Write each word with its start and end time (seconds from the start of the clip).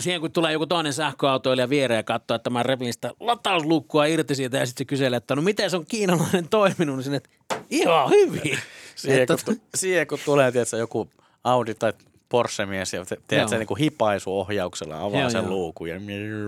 siihen 0.00 0.20
kun 0.20 0.32
tulee 0.32 0.52
joku 0.52 0.66
toinen 0.66 0.92
sähköautoilija 0.92 1.70
viereen 1.70 1.98
ja 1.98 2.02
katsoo, 2.02 2.34
että 2.34 2.50
mä 2.50 2.62
repin 2.62 2.92
sitä 2.92 3.10
latauslukkoa 3.20 4.04
irti 4.04 4.34
siitä 4.34 4.58
ja 4.58 4.66
sitten 4.66 4.84
se 4.84 4.88
kyselee, 4.88 5.16
että 5.16 5.36
no 5.36 5.42
miten 5.42 5.70
se 5.70 5.76
on 5.76 5.86
kiinalainen 5.86 6.48
toiminut, 6.48 6.96
niin 6.96 7.02
sinne, 7.02 7.16
että 7.16 7.30
ihan 7.70 8.10
hyvin. 8.10 8.58
Siihen, 8.96 9.22
että, 9.22 9.36
kun, 9.44 9.60
siihen 9.74 10.06
kun 10.06 10.18
tulee 10.24 10.52
tiedätkö, 10.52 10.76
joku 10.76 11.10
Audi 11.44 11.74
tai 11.74 11.92
Porsche-mies 12.28 12.92
ja 12.92 13.04
te- 13.04 13.18
teet 13.26 13.40
Joo. 13.40 13.48
sen 13.48 13.58
niin 13.58 13.78
hipaisuohjauksella, 13.78 15.00
avaa 15.00 15.20
Joo, 15.20 15.30
sen 15.30 15.42
joo. 15.44 15.50
luukun 15.50 15.88
ja... 15.88 15.96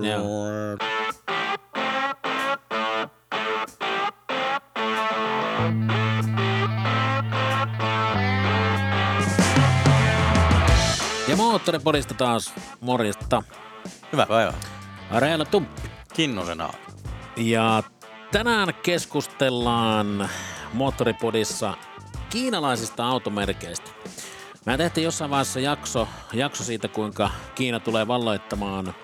ja 0.02 0.18
moottoripodista 11.52 12.14
taas 12.14 12.54
morjesta. 12.80 13.42
Hyvä 14.12 14.26
päivä. 14.26 14.52
Areella 15.10 15.44
Tumppi. 15.44 15.82
Kinnusen 16.14 16.60
Aadi. 16.60 16.76
Ja 17.36 17.82
tänään 18.30 18.74
keskustellaan 18.82 20.28
Moottoripodissa 20.72 21.74
kiinalaisista 22.30 23.06
automerkeistä. 23.06 23.90
Mä 24.66 24.76
tehtiin 24.76 25.04
jossain 25.04 25.30
vaiheessa 25.30 25.60
jakso, 25.60 26.08
jakso 26.32 26.64
siitä, 26.64 26.88
kuinka 26.88 27.30
Kiina 27.54 27.80
tulee 27.80 28.08
valloittamaan 28.08 28.94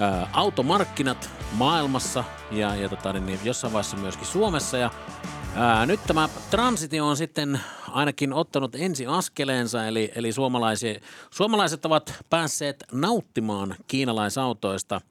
ää, 0.00 0.28
automarkkinat 0.32 1.30
maailmassa 1.52 2.24
ja, 2.50 2.74
ja 2.74 2.88
tota, 2.88 3.12
niin, 3.12 3.26
niin, 3.26 3.40
jossain 3.44 3.72
vaiheessa 3.72 3.96
myöskin 3.96 4.26
Suomessa. 4.26 4.76
Ja, 4.76 4.90
ää, 5.56 5.86
nyt 5.86 6.00
tämä 6.06 6.28
transitio 6.50 7.06
on 7.06 7.16
sitten 7.16 7.60
ainakin 7.90 8.32
ottanut 8.32 8.74
ensi 8.74 9.06
askeleensa, 9.06 9.86
eli, 9.86 10.12
eli 10.14 10.32
suomalaisia, 10.32 11.00
suomalaiset 11.30 11.84
ovat 11.84 12.14
päässeet 12.30 12.84
nauttimaan 12.92 13.76
kiinalaisautoista– 13.86 15.00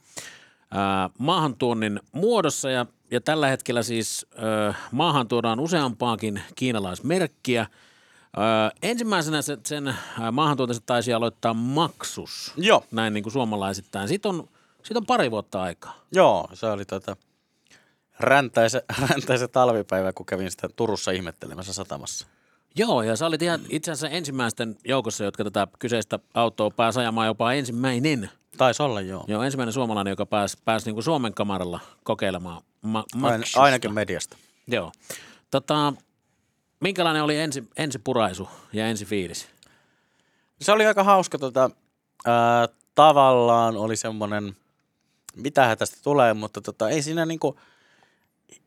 ää, 0.73 1.09
maahantuonnin 1.17 1.99
muodossa 2.11 2.70
ja, 2.70 2.85
ja 3.12 3.21
tällä 3.21 3.48
hetkellä 3.48 3.84
siis 3.84 4.26
ää, 4.35 4.73
maahan 4.91 5.27
tuodaan 5.27 5.59
useampaakin 5.59 6.41
kiinalaismerkkiä. 6.55 7.68
Ää, 8.37 8.71
ensimmäisenä 8.81 9.41
se, 9.41 9.57
sen 9.65 9.87
ää, 9.87 10.31
maahantuontinsa 10.31 10.81
taisi 10.85 11.13
aloittaa 11.13 11.53
maksus, 11.53 12.53
Joo. 12.57 12.84
näin 12.91 13.13
niin 13.13 13.23
kuin 13.23 13.34
suomalaisittain. 13.34 14.07
Siitä 14.07 14.29
on, 14.29 14.49
siitä 14.84 14.99
on 14.99 15.05
pari 15.05 15.31
vuotta 15.31 15.62
aikaa. 15.62 15.96
Joo, 16.12 16.49
se 16.53 16.65
oli 16.65 16.85
tota 16.85 17.15
räntäisen, 18.24 18.82
räntäisen 19.10 19.49
talvipäivä, 19.49 20.13
kun 20.13 20.26
kävin 20.26 20.52
sitä 20.52 20.70
Turussa 20.76 21.12
ihmettelemässä 21.12 21.74
satamassa. 21.74 22.27
Joo, 22.76 23.02
ja 23.02 23.15
sä 23.15 23.26
olit 23.26 23.41
ihan 23.41 23.60
itse 23.70 23.91
asiassa 23.91 24.15
ensimmäisten 24.15 24.77
joukossa, 24.85 25.24
jotka 25.24 25.43
tätä 25.43 25.68
kyseistä 25.80 26.20
autoa 26.34 26.70
pääsi 26.70 26.99
ajamaan 26.99 27.27
jopa 27.27 27.54
ensimmäinen. 27.54 28.30
Taisi 28.57 28.84
olla, 28.84 29.02
joo. 29.02 29.26
Joo, 29.27 29.43
ensimmäinen 29.43 29.74
suomalainen, 29.74 30.12
joka 30.12 30.26
pääsi, 30.26 30.57
pääsi 30.65 30.85
niin 30.85 30.96
kuin 30.96 31.04
Suomen 31.04 31.34
kamaralla 31.34 31.80
kokeilemaan 32.04 32.62
ma- 32.82 33.05
Ain, 33.21 33.43
ainakin 33.55 33.93
mediasta. 33.93 34.37
Joo. 34.68 34.91
Tota, 35.52 35.93
minkälainen 36.80 37.24
oli 37.24 37.40
ensi, 37.40 37.63
ensi 37.77 37.99
puraisu 37.99 38.49
ja 38.74 38.87
ensi 38.87 39.05
fiilis? 39.05 39.48
Se 40.62 40.71
oli 40.71 40.85
aika 40.85 41.04
hauska. 41.04 41.37
Tota, 41.37 41.70
ää, 42.26 42.68
tavallaan 42.96 43.77
oli 43.77 43.96
semmoinen, 43.96 44.55
mitähän 45.35 45.77
tästä 45.77 45.98
tulee, 46.04 46.34
mutta 46.34 46.62
tota, 46.62 46.90
ei 46.90 47.02
siinä 47.02 47.26
niinku 47.26 47.60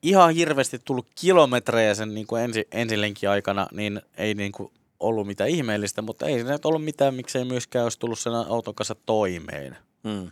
ihan 0.03 0.35
hirveästi 0.35 0.79
tullut 0.79 1.07
kilometrejä 1.15 1.95
sen 1.95 2.15
niinku 2.15 2.37
ensi, 2.37 2.69
ensilenkin 2.73 3.31
aikana, 3.31 3.67
niin 3.73 4.03
ei 4.17 4.35
niinku 4.35 4.73
ollut 5.01 5.27
mitään 5.27 5.51
ihmeellistä, 5.51 6.03
mutta 6.03 6.27
ei 6.27 6.35
siinä 6.35 6.59
ollut 6.65 6.85
mitään, 6.85 7.15
miksei 7.15 7.45
myöskään 7.45 7.83
olisi 7.83 7.99
tullut 7.99 8.19
sen 8.19 8.33
auton 8.33 8.75
kanssa 8.75 8.97
toimeen. 9.07 9.77
Mm. 10.03 10.31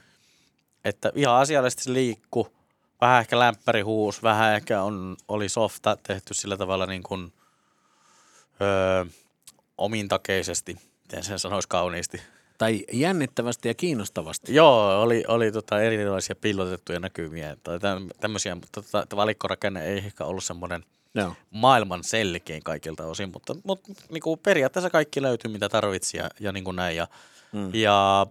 Että 0.85 1.13
ihan 1.15 1.35
asiallisesti 1.35 1.83
se 1.83 1.93
liikku, 1.93 2.49
vähän 3.01 3.21
ehkä 3.21 3.39
lämpäri 3.39 3.81
huus, 3.81 4.23
vähän 4.23 4.55
ehkä 4.55 4.83
on, 4.83 5.17
oli 5.29 5.49
softa 5.49 5.97
tehty 6.03 6.35
sillä 6.35 6.57
tavalla 6.57 6.87
niin 6.87 7.03
kuin, 7.03 7.33
öö, 8.61 9.05
omintakeisesti, 9.79 10.77
miten 11.03 11.25
sen 11.25 11.39
sanoisi 11.39 11.69
kauniisti. 11.69 12.23
Tai 12.59 12.85
jännittävästi 12.93 13.69
ja 13.69 13.75
kiinnostavasti. 13.75 14.55
Joo, 14.55 15.03
oli, 15.03 15.25
oli 15.29 15.53
tota 15.53 15.83
erilaisia 15.83 16.37
piilotettuja 16.37 17.01
näkymiä 17.01 17.57
tai 17.63 17.77
täm- 17.79 18.11
tämmöisiä, 18.21 18.55
mutta 18.55 18.83
tota, 18.83 19.17
valikkorakenne 19.17 19.87
ei 19.87 19.99
ehkä 19.99 20.25
ollut 20.25 20.45
semmoinen 20.45 20.85
Joo. 21.15 21.35
maailman 21.51 22.05
selkein 22.05 22.63
kaikilta 22.63 23.07
osin, 23.07 23.31
mutta, 23.33 23.57
mutta 23.65 23.93
niin 24.11 24.23
kuin 24.23 24.41
periaatteessa 24.41 24.91
kaikki 24.91 25.23
löytyi, 25.23 25.51
mitä 25.51 25.69
tarvitsi 25.69 26.17
ja, 26.17 26.31
ja 26.41 26.53
niin 26.53 26.65
kuin 26.65 26.77
näin. 26.77 26.97
Ja, 26.97 27.07
mm. 27.53 27.75
ja 27.75 28.27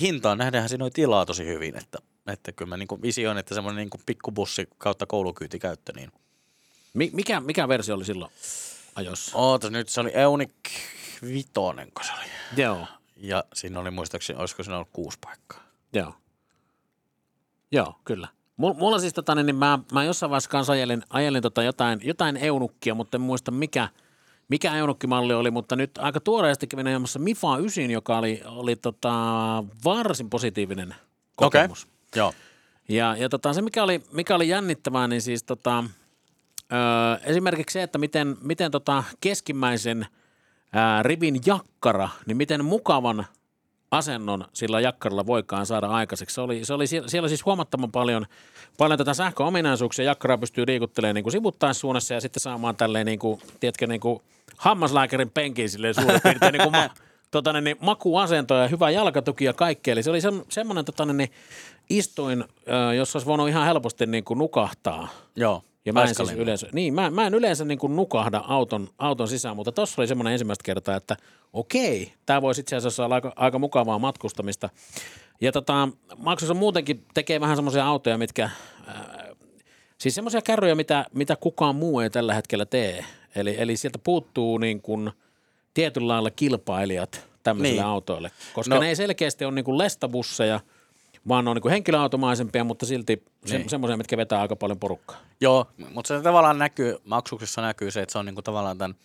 hintaan 0.00 0.38
nähdäänhän 0.38 0.68
siinä 0.68 0.84
oli 0.84 0.90
tilaa 0.90 1.26
tosi 1.26 1.46
hyvin, 1.46 1.76
että, 1.76 1.98
että 2.26 2.52
kyllä 2.52 2.68
mä 2.68 2.76
niin 2.76 2.88
kuin 2.88 3.02
visioin, 3.02 3.38
että 3.38 3.54
semmoinen 3.54 3.76
niin 3.76 3.90
kuin 3.90 4.00
pikkubussi 4.06 4.68
kautta 4.78 5.06
koulukyytikäyttö, 5.06 5.92
niin 5.96 6.12
Mi- 6.94 7.10
mikä, 7.12 7.40
mikä 7.40 7.68
versio 7.68 7.94
oli 7.94 8.04
silloin 8.04 8.32
ajossa? 8.94 9.38
ootas 9.38 9.70
nyt, 9.70 9.88
se 9.88 10.00
oli 10.00 10.10
Eunic 10.14 10.50
Vitonen, 11.22 11.92
kun 11.94 12.04
se 12.04 12.12
oli. 12.12 12.62
Joo. 12.62 12.86
Ja 13.22 13.44
siinä 13.54 13.80
oli 13.80 13.90
muistaakseni, 13.90 14.38
olisiko 14.38 14.62
siinä 14.62 14.76
ollut 14.76 14.88
kuusi 14.92 15.18
paikkaa. 15.26 15.60
Joo. 15.92 16.14
Joo, 17.72 17.94
kyllä. 18.04 18.28
Mulla, 18.56 18.98
siis 18.98 19.14
tota, 19.14 19.34
niin 19.34 19.56
mä, 19.56 19.78
mä 19.92 20.04
jossain 20.04 20.30
vaiheessa 20.30 20.50
kanssa 20.50 20.72
ajelin, 20.72 21.02
ajelin 21.10 21.42
tota 21.42 21.62
jotain, 21.62 22.00
jotain 22.02 22.36
eunukkia, 22.36 22.94
mutta 22.94 23.16
en 23.16 23.20
muista 23.20 23.50
mikä, 23.50 23.88
mikä 24.48 24.76
eunukkimalli 24.76 25.34
oli, 25.34 25.50
mutta 25.50 25.76
nyt 25.76 25.98
aika 25.98 26.20
tuoreesti 26.20 26.66
kävin 26.66 26.86
ajamassa 26.86 27.18
Mifa 27.18 27.58
9, 27.58 27.90
joka 27.90 28.18
oli, 28.18 28.42
oli 28.46 28.76
tota, 28.76 29.12
varsin 29.84 30.30
positiivinen 30.30 30.94
kokemus. 31.36 31.84
Okei. 31.84 32.20
Joo. 32.20 32.34
Ja, 32.88 33.16
ja 33.16 33.28
tota, 33.28 33.52
se, 33.52 33.62
mikä 33.62 33.82
oli, 33.82 34.02
mikä 34.12 34.34
oli 34.34 34.48
jännittävää, 34.48 35.08
niin 35.08 35.22
siis 35.22 35.42
tota, 35.42 35.84
ö, 36.72 36.76
esimerkiksi 37.24 37.72
se, 37.72 37.82
että 37.82 37.98
miten, 37.98 38.36
miten 38.40 38.70
tota 38.70 39.04
keskimmäisen 39.20 40.06
ää, 40.72 41.02
rivin 41.02 41.40
jakkara, 41.46 42.08
niin 42.26 42.36
miten 42.36 42.64
mukavan 42.64 43.26
asennon 43.90 44.44
sillä 44.52 44.80
jakkaralla 44.80 45.26
voikaan 45.26 45.66
saada 45.66 45.86
aikaiseksi. 45.86 46.34
Se 46.34 46.40
oli, 46.40 46.64
se 46.64 46.74
oli 46.74 46.86
siellä, 46.86 47.28
siis 47.28 47.44
huomattavan 47.44 47.92
paljon, 47.92 48.26
paljon 48.78 48.98
tätä 48.98 49.14
sähköominaisuuksia. 49.14 50.04
Jakkaraa 50.04 50.38
pystyy 50.38 50.66
liikuttelemaan 50.66 51.14
niin 51.14 51.22
kuin 51.22 51.32
sivuttaissuunnassa 51.32 52.14
ja 52.14 52.20
sitten 52.20 52.40
saamaan 52.40 52.76
tälleen, 52.76 53.06
niin 53.06 53.18
kuin, 53.18 53.40
tiedätkö, 53.60 53.86
niin 53.86 54.00
kuin 54.00 54.22
hammaslääkärin 54.56 55.30
penkin 55.30 55.70
silleen 55.70 55.94
suurin 55.94 56.20
piirtein 56.22 56.52
niin 56.52 56.62
kuin 56.62 56.72
ma, 56.72 56.90
tota, 57.30 57.60
niin, 57.60 57.76
makuasento 57.80 58.54
ja 58.54 58.68
hyvä 58.68 58.90
jalkatuki 58.90 59.44
ja 59.44 59.52
kaikki. 59.52 59.90
Eli 59.90 60.02
se 60.02 60.10
oli 60.10 60.20
se, 60.20 60.28
semmoinen 60.48 60.84
tota, 60.84 61.04
niin, 61.04 61.30
istuin, 61.90 62.44
ö, 62.90 62.94
jossa 62.94 63.16
olisi 63.16 63.26
voinut 63.26 63.48
ihan 63.48 63.66
helposti 63.66 64.06
niin 64.06 64.24
kuin 64.24 64.38
nukahtaa. 64.38 65.08
Joo. 65.36 65.62
Ja 65.84 65.92
mä 65.92 66.02
en, 66.02 66.14
siis 66.14 66.32
yleensä, 66.32 66.66
niin, 66.72 66.94
mä, 66.94 67.10
mä 67.10 67.26
en 67.26 67.34
yleensä 67.34 67.64
niin 67.64 67.78
kuin 67.78 67.96
nukahda 67.96 68.44
auton, 68.48 68.88
auton 68.98 69.28
sisään, 69.28 69.56
mutta 69.56 69.72
tuossa 69.72 70.02
oli 70.02 70.06
semmoinen 70.08 70.32
ensimmäistä 70.32 70.62
kertaa, 70.64 70.96
että 70.96 71.16
okei, 71.52 72.12
tämä 72.26 72.42
voisi 72.42 72.60
itse 72.60 72.76
asiassa 72.76 73.04
olla 73.04 73.14
aika, 73.14 73.32
aika 73.36 73.58
mukavaa 73.58 73.98
matkustamista. 73.98 74.68
Ja 75.40 75.52
tota, 75.52 75.88
maksussa 76.16 76.54
muutenkin 76.54 77.04
tekee 77.14 77.40
vähän 77.40 77.56
semmoisia 77.56 77.86
autoja, 77.86 78.18
mitkä, 78.18 78.44
äh, 78.44 78.96
siis 79.98 80.14
semmoisia 80.14 80.42
kärryjä, 80.42 80.74
mitä, 80.74 81.04
mitä 81.14 81.36
kukaan 81.36 81.76
muu 81.76 82.00
ei 82.00 82.10
tällä 82.10 82.34
hetkellä 82.34 82.66
tee. 82.66 83.04
Eli, 83.34 83.54
eli 83.58 83.76
sieltä 83.76 83.98
puuttuu 84.04 84.58
niin 84.58 84.82
kuin 84.82 85.10
tietyllä 85.74 86.08
lailla 86.08 86.30
kilpailijat 86.30 87.28
tämmöisille 87.42 87.80
Niin. 87.82 87.90
autoille, 87.90 88.30
koska 88.54 88.74
No- 88.74 88.80
ne 88.80 88.88
ei 88.88 88.96
selkeästi 88.96 89.44
ole 89.44 89.54
niin 89.54 89.64
kuin 89.64 89.78
lestabusseja, 89.78 90.60
vaan 91.28 91.44
ne 91.44 91.50
on 91.50 91.56
niin 91.56 91.62
kuin 91.62 91.72
henkilöautomaisempia, 91.72 92.64
mutta 92.64 92.86
silti 92.86 93.24
se, 93.44 93.58
Niin. 93.58 93.68
semmoisia, 93.70 93.96
mitkä 93.96 94.16
vetää 94.16 94.40
aika 94.40 94.56
paljon 94.56 94.78
porukkaa. 94.78 95.16
Joo, 95.40 95.66
mutta 95.94 96.08
se 96.08 96.22
tavallaan 96.22 96.58
näkyy, 96.58 96.96
maksuksessa 97.04 97.62
näkyy 97.62 97.90
se, 97.90 98.02
että 98.02 98.12
se 98.12 98.18
on 98.18 98.26
niinku 98.26 98.42
tavallaan 98.42 98.78
tämän 98.78 98.96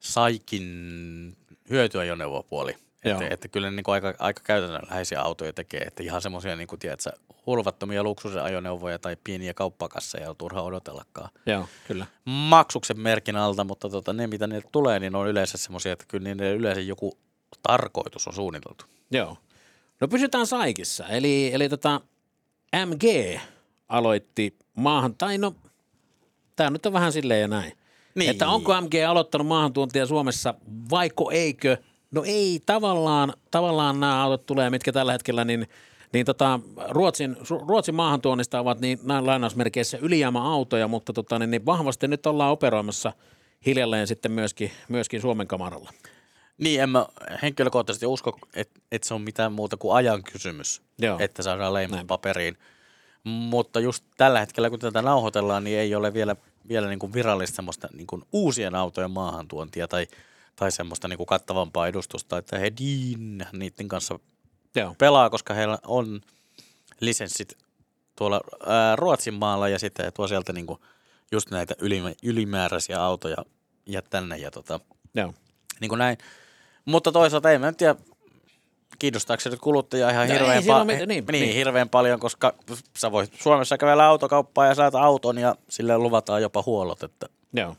Saikin 0.00 1.36
hyötyajoneuvopuoli. 1.70 2.76
Että, 3.04 3.26
että 3.30 3.48
kyllä 3.48 3.70
ne 3.70 3.76
niinku 3.76 3.90
aika, 3.90 4.14
aika 4.18 4.40
käytännönläheisiä 4.44 5.20
autoja 5.20 5.52
tekee, 5.52 5.80
että 5.80 6.02
ihan 6.02 6.22
semmoisia 6.22 6.56
niinku, 6.56 6.76
tiedätkö, 6.76 7.10
hulvattomia 7.46 8.02
luksusajoneuvoja 8.02 8.98
tai 8.98 9.16
pieniä 9.24 9.54
kauppakasseja 9.54 10.30
on 10.30 10.36
turha 10.36 10.62
odotellakaan. 10.62 11.30
Joo, 11.46 11.68
kyllä. 11.88 12.06
Maksuksen 12.24 13.00
merkin 13.00 13.36
alta, 13.36 13.64
mutta 13.64 13.88
tota, 13.88 14.12
ne 14.12 14.26
mitä 14.26 14.46
niille 14.46 14.68
tulee, 14.72 15.00
niin 15.00 15.14
on 15.14 15.28
yleensä 15.28 15.58
semmoisia, 15.58 15.92
että 15.92 16.04
kyllä 16.08 16.24
niille 16.24 16.52
yleensä 16.52 16.80
joku 16.80 17.18
tarkoitus 17.62 18.28
on 18.28 18.34
suunniteltu. 18.34 18.84
Joo. 19.10 19.36
No 20.00 20.08
pysytään 20.08 20.46
Saikissa. 20.46 21.08
Eli, 21.08 21.50
eli 21.54 21.68
tota 21.68 22.00
MG 22.86 23.04
aloitti 23.88 24.56
maahan, 24.74 25.14
tai 25.14 25.38
no, 25.38 25.54
tämä 26.56 26.70
nyt 26.70 26.86
on 26.86 26.92
vähän 26.92 27.12
silleen 27.12 27.40
ja 27.40 27.48
näin. 27.48 27.72
Niin. 28.14 28.30
Että 28.30 28.48
onko 28.48 28.80
MG 28.80 28.94
aloittanut 29.08 29.46
maahantuontia 29.46 30.06
Suomessa, 30.06 30.54
vaiko 30.90 31.30
eikö? 31.30 31.76
No 32.10 32.22
ei, 32.26 32.60
tavallaan, 32.66 33.32
tavallaan 33.50 34.00
nämä 34.00 34.22
autot 34.22 34.46
tulee, 34.46 34.70
mitkä 34.70 34.92
tällä 34.92 35.12
hetkellä, 35.12 35.44
niin, 35.44 35.68
niin 36.12 36.26
tota, 36.26 36.60
Ruotsin, 36.88 37.36
Ruotsin 37.68 37.94
maahantuonnista 37.94 38.60
ovat 38.60 38.80
niin 38.80 38.98
näin 39.02 39.26
lainausmerkeissä 39.26 39.98
ylijäämäautoja, 40.00 40.88
mutta 40.88 41.12
tota, 41.12 41.38
niin, 41.38 41.50
niin 41.50 41.66
vahvasti 41.66 42.08
nyt 42.08 42.26
ollaan 42.26 42.52
operoimassa 42.52 43.12
hiljalleen 43.66 44.06
sitten 44.06 44.32
myöskin, 44.32 44.70
myöskin 44.88 45.20
Suomen 45.20 45.46
kamaralla. 45.46 45.90
Niin, 46.58 46.80
en 46.80 46.88
mä 46.88 47.06
henkilökohtaisesti 47.42 48.06
usko, 48.06 48.38
että 48.54 48.80
et 48.92 49.02
se 49.02 49.14
on 49.14 49.22
mitään 49.22 49.52
muuta 49.52 49.76
kuin 49.76 49.96
ajan 49.96 50.22
kysymys, 50.22 50.82
Joo. 50.98 51.18
että 51.20 51.42
saadaan 51.42 51.74
leimat 51.74 51.96
Näin. 51.96 52.06
paperiin. 52.06 52.58
Mutta 53.24 53.80
just 53.80 54.04
tällä 54.16 54.40
hetkellä, 54.40 54.70
kun 54.70 54.78
tätä 54.78 55.02
nauhoitellaan, 55.02 55.64
niin 55.64 55.78
ei 55.78 55.94
ole 55.94 56.14
vielä, 56.14 56.36
vielä 56.68 56.88
niin 56.88 56.98
kuin 56.98 57.12
virallista 57.12 57.56
semmoista 57.56 57.88
niin 57.92 58.06
kuin 58.06 58.22
uusien 58.32 58.74
autojen 58.74 59.10
maahantuontia 59.10 59.88
tai, 59.88 60.06
tai 60.56 60.72
semmoista 60.72 61.08
niin 61.08 61.16
kuin 61.16 61.26
kattavampaa 61.26 61.86
edustusta, 61.88 62.38
että 62.38 62.58
Hedin 62.58 63.46
niiden 63.52 63.88
kanssa 63.88 64.18
Joo. 64.76 64.94
pelaa, 64.98 65.30
koska 65.30 65.54
heillä 65.54 65.78
on 65.86 66.20
lisenssit 67.00 67.58
tuolla 68.16 68.40
ää, 68.66 68.96
Ruotsin 68.96 69.34
maalla 69.34 69.68
ja 69.68 69.78
sitten 69.78 70.04
he 70.04 70.10
tuo 70.10 70.28
sieltä 70.28 70.52
niin 70.52 70.66
kuin 70.66 70.80
just 71.32 71.50
näitä 71.50 71.74
ylimä, 71.78 72.12
ylimääräisiä 72.22 73.02
autoja 73.02 73.36
ja 73.86 74.02
tänne 74.02 74.36
ja 74.36 74.50
tota, 74.50 74.80
Joo. 75.14 75.34
niin 75.80 75.88
kuin 75.88 75.98
näin. 75.98 76.18
Mutta 76.84 77.12
toisaalta 77.12 77.50
en 77.52 77.60
mä 77.60 77.72
tiedä, 77.72 77.94
kiinnostaako 78.98 79.40
se 79.40 79.50
nyt 79.50 79.60
kuluttajaa 79.60 80.10
ihan 80.10 80.28
No 80.28 80.34
hirveän, 80.34 80.56
ei 80.56 80.62
pa- 80.68 80.84
mit- 80.84 80.96
niin, 80.98 81.08
niin, 81.08 81.24
niin. 81.32 81.54
hirveän 81.54 81.88
paljon, 81.88 82.20
koska 82.20 82.54
sä 82.98 83.12
voit 83.12 83.32
Suomessa 83.40 83.78
kävellä 83.78 84.06
autokauppaan 84.06 84.68
ja 84.68 84.74
saat 84.74 84.94
auton 84.94 85.38
ja 85.38 85.54
sille 85.68 85.98
luvataan 85.98 86.42
jopa 86.42 86.62
huollot. 86.66 87.02
Että 87.02 87.26
Joo. 87.52 87.76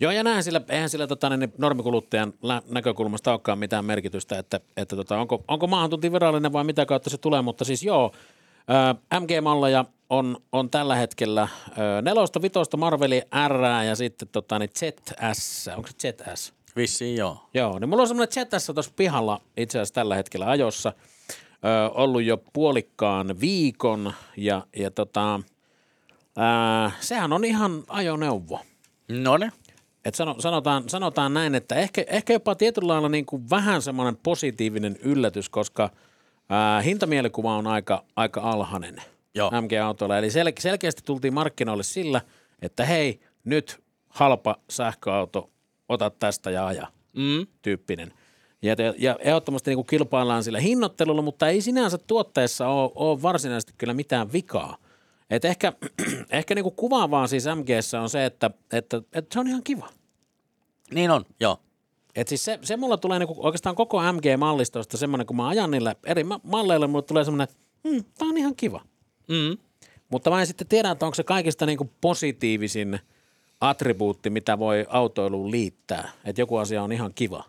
Joo, 0.00 0.12
ja 0.12 0.22
näin 0.22 0.42
sillä, 0.44 0.60
eihän 0.68 0.90
sillä 0.90 1.06
tota, 1.06 1.36
niin 1.36 1.52
normikuluttajan 1.58 2.32
lä- 2.42 2.62
näkökulmasta 2.70 3.30
olekaan 3.30 3.58
mitään 3.58 3.84
merkitystä, 3.84 4.38
että, 4.38 4.60
että 4.76 4.96
tota, 4.96 5.18
onko, 5.18 5.44
onko 5.48 5.66
maahantunti 5.66 6.12
virallinen 6.12 6.52
vai 6.52 6.64
mitä 6.64 6.86
kautta 6.86 7.10
se 7.10 7.18
tulee, 7.18 7.42
mutta 7.42 7.64
siis 7.64 7.82
joo, 7.82 8.12
ö, 9.10 9.18
MG-malleja 9.20 9.84
on, 10.10 10.36
on 10.52 10.70
tällä 10.70 10.94
hetkellä 10.94 11.48
ö, 11.70 12.02
nelosta, 12.02 12.42
vitosta, 12.42 12.76
Marveli 12.76 13.22
R 13.48 13.62
ja 13.86 13.96
sitten 13.96 14.28
tota, 14.28 14.58
niin 14.58 14.70
ZS, 14.78 15.68
onko 15.76 15.88
se 15.98 16.14
ZS? 16.34 16.52
Vissiin 16.76 17.16
joo. 17.16 17.48
Joo, 17.54 17.78
niin 17.78 17.88
mulla 17.88 18.02
on 18.02 18.08
semmoinen 18.08 18.32
ZS 18.32 18.66
tuossa 18.74 18.92
pihalla 18.96 19.40
itse 19.56 19.78
asiassa 19.78 19.94
tällä 19.94 20.14
hetkellä 20.14 20.50
ajossa, 20.50 20.92
ö, 21.64 21.90
ollut 21.94 22.22
jo 22.22 22.36
puolikkaan 22.52 23.40
viikon 23.40 24.12
ja, 24.36 24.66
ja 24.76 24.90
tota, 24.90 25.40
ää, 26.36 26.90
sehän 27.00 27.32
on 27.32 27.44
ihan 27.44 27.84
ajoneuvo. 27.88 28.60
No 29.08 29.36
ne. 29.36 29.52
Et 30.04 30.14
sano, 30.14 30.34
sanotaan, 30.38 30.88
sanotaan 30.88 31.34
näin, 31.34 31.54
että 31.54 31.74
ehkä, 31.74 32.04
ehkä 32.06 32.32
jopa 32.32 32.54
tietyllä 32.54 32.88
lailla 32.88 33.08
niin 33.08 33.26
kuin 33.26 33.50
vähän 33.50 33.82
semmoinen 33.82 34.16
positiivinen 34.16 34.96
yllätys, 35.02 35.48
koska 35.48 35.90
ää, 36.48 36.80
hintamielikuva 36.80 37.56
on 37.56 37.66
aika, 37.66 38.04
aika 38.16 38.40
alhainen 38.40 38.96
Joo. 39.34 39.50
MG-autoilla. 39.50 40.18
Eli 40.18 40.30
sel, 40.30 40.52
selkeästi 40.58 41.02
tultiin 41.04 41.34
markkinoille 41.34 41.82
sillä, 41.82 42.20
että 42.62 42.84
hei, 42.84 43.20
nyt 43.44 43.80
halpa 44.08 44.56
sähköauto, 44.70 45.50
ota 45.88 46.10
tästä 46.10 46.50
ja 46.50 46.66
aja 46.66 46.86
Mm. 47.16 47.46
tyyppinen. 47.62 48.12
Ja, 48.62 48.76
ja 48.98 49.16
ehdottomasti 49.20 49.70
niin 49.70 49.76
kuin 49.76 49.86
kilpaillaan 49.86 50.44
sillä 50.44 50.60
hinnoittelulla, 50.60 51.22
mutta 51.22 51.48
ei 51.48 51.60
sinänsä 51.60 51.98
tuotteessa 51.98 52.68
ole, 52.68 52.90
ole 52.94 53.22
varsinaisesti 53.22 53.72
kyllä 53.78 53.94
mitään 53.94 54.32
vikaa. 54.32 54.76
Et 55.30 55.44
ehkä 55.44 55.72
ehkä 56.30 56.54
niin 56.54 56.62
kuin 56.62 56.74
kuvaavaa 56.76 57.26
siis 57.26 57.44
MGssä 57.54 58.00
on 58.00 58.10
se, 58.10 58.24
että, 58.24 58.50
että, 58.72 59.02
että 59.12 59.34
se 59.34 59.40
on 59.40 59.48
ihan 59.48 59.62
kiva. 59.62 59.88
Niin 60.94 61.10
on, 61.10 61.24
joo. 61.40 61.60
Et 62.14 62.28
siis 62.28 62.44
se, 62.44 62.58
se 62.62 62.76
mulla 62.76 62.96
tulee 62.96 63.18
niinku 63.18 63.36
oikeastaan 63.38 63.76
koko 63.76 64.00
MG-mallistosta 64.12 64.96
semmoinen, 64.96 65.26
kun 65.26 65.36
mä 65.36 65.48
ajan 65.48 65.70
niillä 65.70 65.94
eri 66.06 66.24
ma- 66.24 66.40
malleilla, 66.42 66.86
mulle 66.86 67.02
tulee 67.02 67.24
semmoinen, 67.24 67.48
hmm, 67.88 68.04
tää 68.18 68.28
on 68.28 68.36
ihan 68.36 68.56
kiva. 68.56 68.80
Mm. 69.28 69.58
Mutta 70.08 70.30
mä 70.30 70.40
en 70.40 70.46
sitten 70.46 70.66
tiedä, 70.66 70.90
että 70.90 71.06
onko 71.06 71.14
se 71.14 71.22
kaikista 71.24 71.66
niinku 71.66 71.90
positiivisin 72.00 73.00
attribuutti, 73.64 74.30
mitä 74.30 74.58
voi 74.58 74.86
autoiluun 74.88 75.50
liittää. 75.50 76.10
Että 76.24 76.40
joku 76.42 76.56
asia 76.56 76.82
on 76.82 76.92
ihan 76.92 77.14
kiva. 77.14 77.44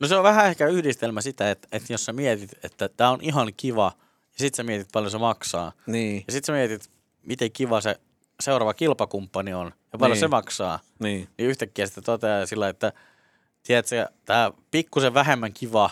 No 0.00 0.08
se 0.08 0.16
on 0.16 0.22
vähän 0.22 0.46
ehkä 0.46 0.66
yhdistelmä 0.66 1.20
sitä, 1.20 1.50
että, 1.50 1.68
että 1.72 1.92
jos 1.92 2.04
sä 2.04 2.12
mietit, 2.12 2.50
että 2.62 2.88
tämä 2.88 3.10
on 3.10 3.18
ihan 3.22 3.52
kiva, 3.56 3.92
ja 4.32 4.38
sit 4.38 4.54
sä 4.54 4.62
mietit 4.62 4.88
paljon 4.92 5.10
se 5.10 5.18
maksaa, 5.18 5.72
Niin, 5.86 6.24
ja 6.26 6.32
sit 6.32 6.44
sä 6.44 6.52
mietit, 6.52 6.90
miten 7.22 7.52
kiva 7.52 7.80
se 7.80 8.00
seuraava 8.40 8.74
kilpakumppani 8.74 9.54
on, 9.54 9.72
ja 9.92 9.98
paljon 9.98 10.14
Niin. 10.14 10.20
se 10.20 10.28
maksaa, 10.28 10.78
niin, 10.98 11.28
niin 11.38 11.48
yhtäkkiä 11.48 11.86
sitten 11.86 12.04
toteaa 12.04 12.46
sillä, 12.46 12.68
että 12.68 12.92
tiedätkö, 13.62 14.08
tämä 14.24 14.52
pikkusen 14.70 15.14
vähemmän 15.14 15.52
kiva 15.52 15.90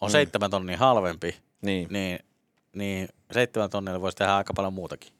on 0.00 0.08
Mm. 0.08 0.12
seitsemän 0.12 0.50
tonnia 0.50 0.76
halvempi, 0.76 1.36
niin. 1.62 1.88
niin, 1.90 2.18
niin 2.72 3.08
seitsemän 3.32 3.70
tonnilla 3.70 4.00
voisi 4.00 4.16
tehdä 4.16 4.36
aika 4.36 4.52
paljon 4.54 4.72
muutakin. 4.72 5.12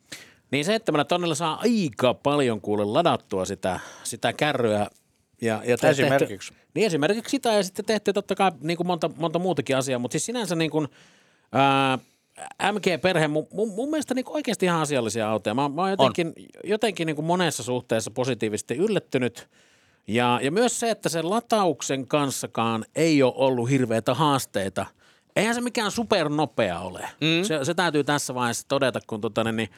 Niin 0.52 0.64
seitsemällä 0.64 1.04
tonnilla 1.04 1.34
saa 1.34 1.60
aika 1.60 2.14
paljon 2.14 2.60
kuule 2.60 2.84
ladattua 2.84 3.44
sitä, 3.44 3.81
sitä 4.04 4.32
kärryä. 4.32 4.87
Ja, 5.40 5.62
ja 5.64 5.76
Esimerkiksi. 5.90 6.52
Tehty, 6.52 6.66
niin 6.75 6.87
esimerkiksi 6.87 7.31
sitä 7.31 7.52
ja 7.52 7.62
sitten 7.62 7.84
tehty 7.84 8.12
totta 8.12 8.34
kai 8.34 8.52
niin 8.60 8.76
kuin 8.76 8.87
monta, 8.87 9.10
monta 9.16 9.38
muutakin 9.38 9.76
asiaa, 9.76 9.99
mutta 9.99 10.12
siis 10.12 10.26
sinänsä 10.26 10.54
niin 10.54 10.70
kuin, 10.70 10.88
ää, 11.52 11.99
MG-perhe 12.72 13.28
mun, 13.28 13.46
mun, 13.52 13.69
mun 13.69 13.90
mielestä 13.90 14.14
niin 14.14 14.25
kuin 14.25 14.34
oikeasti 14.34 14.66
ihan 14.66 14.81
asiallisia 14.81 15.31
autoja. 15.31 15.54
Mä, 15.54 15.69
mä 15.69 15.82
oon 15.82 15.90
jotenkin, 15.90 16.32
jotenkin 16.64 17.06
niin 17.06 17.16
kuin 17.16 17.26
monessa 17.26 17.62
suhteessa 17.62 18.10
positiivisesti 18.10 18.76
yllättynyt. 18.76 19.49
Ja, 20.06 20.40
ja 20.43 20.50
myös 20.50 20.81
se, 20.81 20.90
että 20.90 21.08
sen 21.08 21.31
latauksen 21.31 22.06
kanssakaan 22.06 22.84
ei 22.94 23.22
ole 23.22 23.32
ollut 23.37 23.70
hirveitä 23.70 24.14
haasteita. 24.14 24.87
Eihän 25.37 25.54
se 25.54 25.60
mikään 25.60 25.90
supernopea 25.90 26.81
ole. 26.81 27.08
Mm. 27.20 27.44
Se, 27.44 27.64
se 27.64 27.75
täytyy 27.75 28.04
tässä 28.04 28.34
vaiheessa 28.34 28.69
todeta, 28.69 29.00
kun 29.06 29.20
tota, 29.20 29.44
niin, 29.44 29.56
niin, 29.56 29.69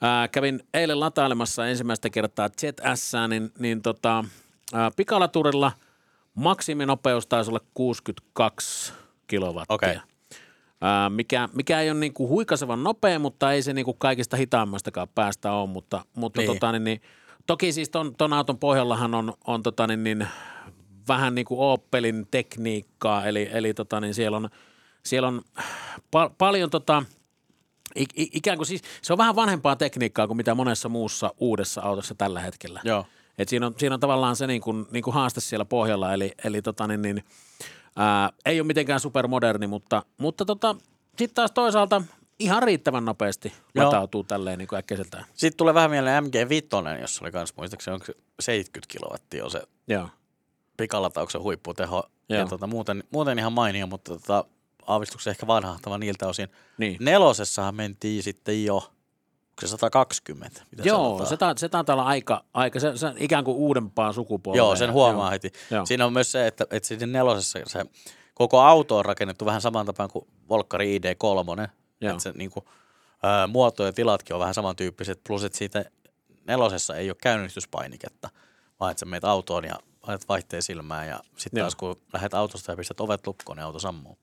ää, 0.00 0.28
kävin 0.28 0.60
eilen 0.74 1.00
latailemassa 1.00 1.66
ensimmäistä 1.66 2.10
kertaa 2.10 2.48
ZS, 2.48 3.12
niin, 3.28 3.52
niin 3.58 3.82
tota, 3.82 4.24
ää, 4.74 4.90
pikalaturilla 4.96 5.72
maksiminopeus 6.34 7.26
taisi 7.26 7.50
olla 7.50 7.60
62 7.74 8.92
kilowattia. 9.26 9.74
Okei. 9.74 9.96
Ää, 10.80 11.10
mikä, 11.10 11.48
mikä 11.52 11.80
ei 11.80 11.90
ole 11.90 12.00
niinku 12.00 12.28
huikasevan 12.28 12.84
nopea, 12.84 13.18
mutta 13.18 13.52
ei 13.52 13.62
se 13.62 13.72
niinku 13.72 13.94
kaikista 13.94 14.36
hitaammastakaan 14.36 15.08
päästä 15.14 15.52
ole, 15.52 15.68
mutta, 15.68 16.04
mutta 16.16 16.40
Niin. 16.40 16.46
tota, 16.52 16.72
niin, 16.72 16.84
niin, 16.84 17.00
toki 17.46 17.72
siis 17.72 17.88
ton, 17.88 18.14
ton 18.16 18.32
auton 18.32 18.58
pohjallahan 18.58 19.14
on, 19.14 19.32
on 19.46 19.62
tota, 19.62 19.86
niin, 19.86 20.04
niin, 20.04 20.28
vähän 21.08 21.34
niin 21.34 21.44
kuin 21.44 21.60
Opelin 21.60 22.26
tekniikkaa, 22.30 23.26
eli, 23.26 23.48
eli 23.52 23.74
tota, 23.74 24.00
niin 24.00 24.14
siellä 24.14 24.36
on, 24.36 24.48
siellä 25.02 25.28
on 25.28 25.42
pa- 26.16 26.34
paljon 26.38 26.70
tota, 26.70 27.02
i- 27.96 28.30
ikään 28.32 28.56
kuin 28.56 28.66
siis, 28.66 28.82
se 29.02 29.12
on 29.12 29.18
vähän 29.18 29.36
vanhempaa 29.36 29.76
tekniikkaa 29.76 30.26
kuin 30.26 30.36
mitä 30.36 30.54
monessa 30.54 30.88
muussa 30.88 31.34
uudessa 31.38 31.80
autossa 31.80 32.14
tällä 32.14 32.40
hetkellä. 32.40 32.80
Joo. 32.84 33.06
Et 33.38 33.48
siinä, 33.48 33.66
on, 33.66 33.74
siinä 33.78 33.94
on 33.94 34.00
tavallaan 34.00 34.36
se 34.36 34.46
niin 34.46 34.60
kuin, 34.60 34.86
niin 34.90 35.02
kuin 35.02 35.14
haaste 35.14 35.40
siellä 35.40 35.64
pohjalla, 35.64 36.12
eli, 36.12 36.32
eli 36.44 36.62
tota, 36.62 36.86
niin, 36.86 37.02
niin, 37.02 37.24
ää, 37.96 38.30
ei 38.46 38.60
ole 38.60 38.66
mitenkään 38.66 39.00
supermoderni, 39.00 39.66
mutta, 39.66 40.02
mutta 40.18 40.44
tota, 40.44 40.76
sitten 41.18 41.34
taas 41.34 41.50
toisaalta 41.52 42.02
ihan 42.38 42.62
riittävän 42.62 43.04
nopeasti 43.04 43.52
Joo. 43.74 43.86
latautuu 43.86 44.24
tälleen 44.24 44.58
niin 44.58 44.68
kuin 44.68 44.78
äkkiseltään. 44.78 45.24
Sitten 45.34 45.56
tulee 45.56 45.74
vähän 45.74 45.90
mieleen 45.90 46.24
MG5, 46.24 47.00
jossa 47.00 47.24
oli 47.24 47.32
kans 47.32 47.56
muistaakseni, 47.56 47.94
onko 47.94 48.06
se 48.06 48.14
70 48.40 48.92
kilowattia 48.92 49.44
on 49.44 49.50
se 49.50 49.62
Joo. 49.88 50.08
pikalatauksen 50.76 51.42
huipputeho. 51.42 52.02
Ja 52.28 52.36
Joo. 52.36 52.48
tota, 52.48 52.66
muuten, 52.66 53.04
muuten 53.10 53.38
ihan 53.38 53.52
mainio, 53.52 53.86
mutta 53.86 54.12
tota, 54.18 54.44
aavistuksen 54.86 55.30
ehkä 55.30 55.46
vanhahtava 55.46 55.98
niiltä 55.98 56.28
osin. 56.28 56.48
Niin. 56.78 56.96
Nelosessahan 57.00 57.74
mentiin 57.74 58.22
sitten 58.22 58.64
jo, 58.64 58.76
onko 58.76 59.60
se 59.60 59.68
120? 59.68 60.62
Mitä 60.70 60.82
Joo, 60.88 60.98
sanotaan? 60.98 61.28
se, 61.28 61.36
ta, 61.36 61.54
se 61.56 61.68
taitaa 61.68 61.94
olla 61.94 62.04
aika, 62.04 62.44
aika 62.54 62.80
se, 62.80 62.96
se 62.96 63.12
ikään 63.16 63.44
kuin 63.44 63.56
uudempaa 63.56 64.12
sukupolvea. 64.12 64.58
Joo, 64.58 64.76
sen 64.76 64.92
huomaa 64.92 65.26
Joo. 65.26 65.30
heti. 65.30 65.52
Joo. 65.70 65.86
Siinä 65.86 66.06
on 66.06 66.12
myös 66.12 66.32
se, 66.32 66.46
että, 66.46 66.66
että 66.70 66.86
siinä 66.86 67.06
nelosessa 67.06 67.58
se 67.66 67.84
koko 68.34 68.60
auto 68.60 68.98
on 68.98 69.04
rakennettu 69.04 69.44
vähän 69.44 69.60
saman 69.60 69.86
tapaan 69.86 70.10
kuin 70.10 70.26
Volkkari 70.48 70.98
ID3. 70.98 71.68
Joo. 72.00 72.10
Että 72.10 72.22
se 72.22 72.32
niin 72.34 72.50
kuin, 72.50 72.64
ää, 73.22 73.46
muoto 73.46 73.84
ja 73.84 73.92
tilatkin 73.92 74.34
on 74.34 74.40
vähän 74.40 74.54
samantyyppiset, 74.54 75.20
plus 75.26 75.44
että 75.44 75.58
siitä 75.58 75.84
nelosessa 76.46 76.96
ei 76.96 77.10
ole 77.10 77.16
käynnistyspainiketta, 77.22 78.30
vaan 78.80 78.90
että 78.90 78.98
sä 79.00 79.06
meet 79.06 79.24
autoon 79.24 79.64
ja 79.64 79.74
laitat 80.06 80.28
vaihteen 80.28 80.62
silmään 80.62 81.08
ja 81.08 81.20
sitten 81.36 81.60
taas 81.60 81.76
kun 81.76 82.00
lähdet 82.12 82.34
autosta 82.34 82.72
ja 82.72 82.76
pistät 82.76 83.00
ovet 83.00 83.26
lukkoon, 83.26 83.56
niin 83.56 83.64
auto 83.64 83.78
sammuu. 83.78 84.18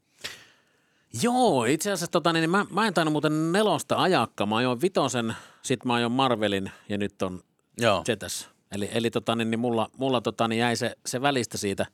Joo, 1.23 1.65
itse 1.65 1.91
asiassa 1.91 2.11
tota, 2.11 2.33
niin 2.33 2.49
mä, 2.49 2.65
mä 2.69 2.87
en 2.87 2.93
tainnut 2.93 3.11
muuten 3.11 3.51
nelosta 3.51 3.95
ajakka. 3.95 4.45
Mä 4.45 4.57
ajoin 4.57 4.81
vitosen, 4.81 5.35
sit 5.61 5.85
mä 5.85 5.93
ajoin 5.93 6.11
Marvelin 6.11 6.71
ja 6.89 6.97
nyt 6.97 7.21
on 7.21 7.41
Joo. 7.77 8.03
Zetas. 8.05 8.49
Eli, 8.71 8.89
eli 8.93 9.11
tota, 9.11 9.35
niin, 9.35 9.51
niin 9.51 9.59
mulla, 9.59 9.89
mulla 9.97 10.21
tota, 10.21 10.47
niin 10.47 10.59
jäi 10.59 10.75
se, 10.75 10.95
se 11.05 11.21
välistä 11.21 11.57
siitä, 11.57 11.85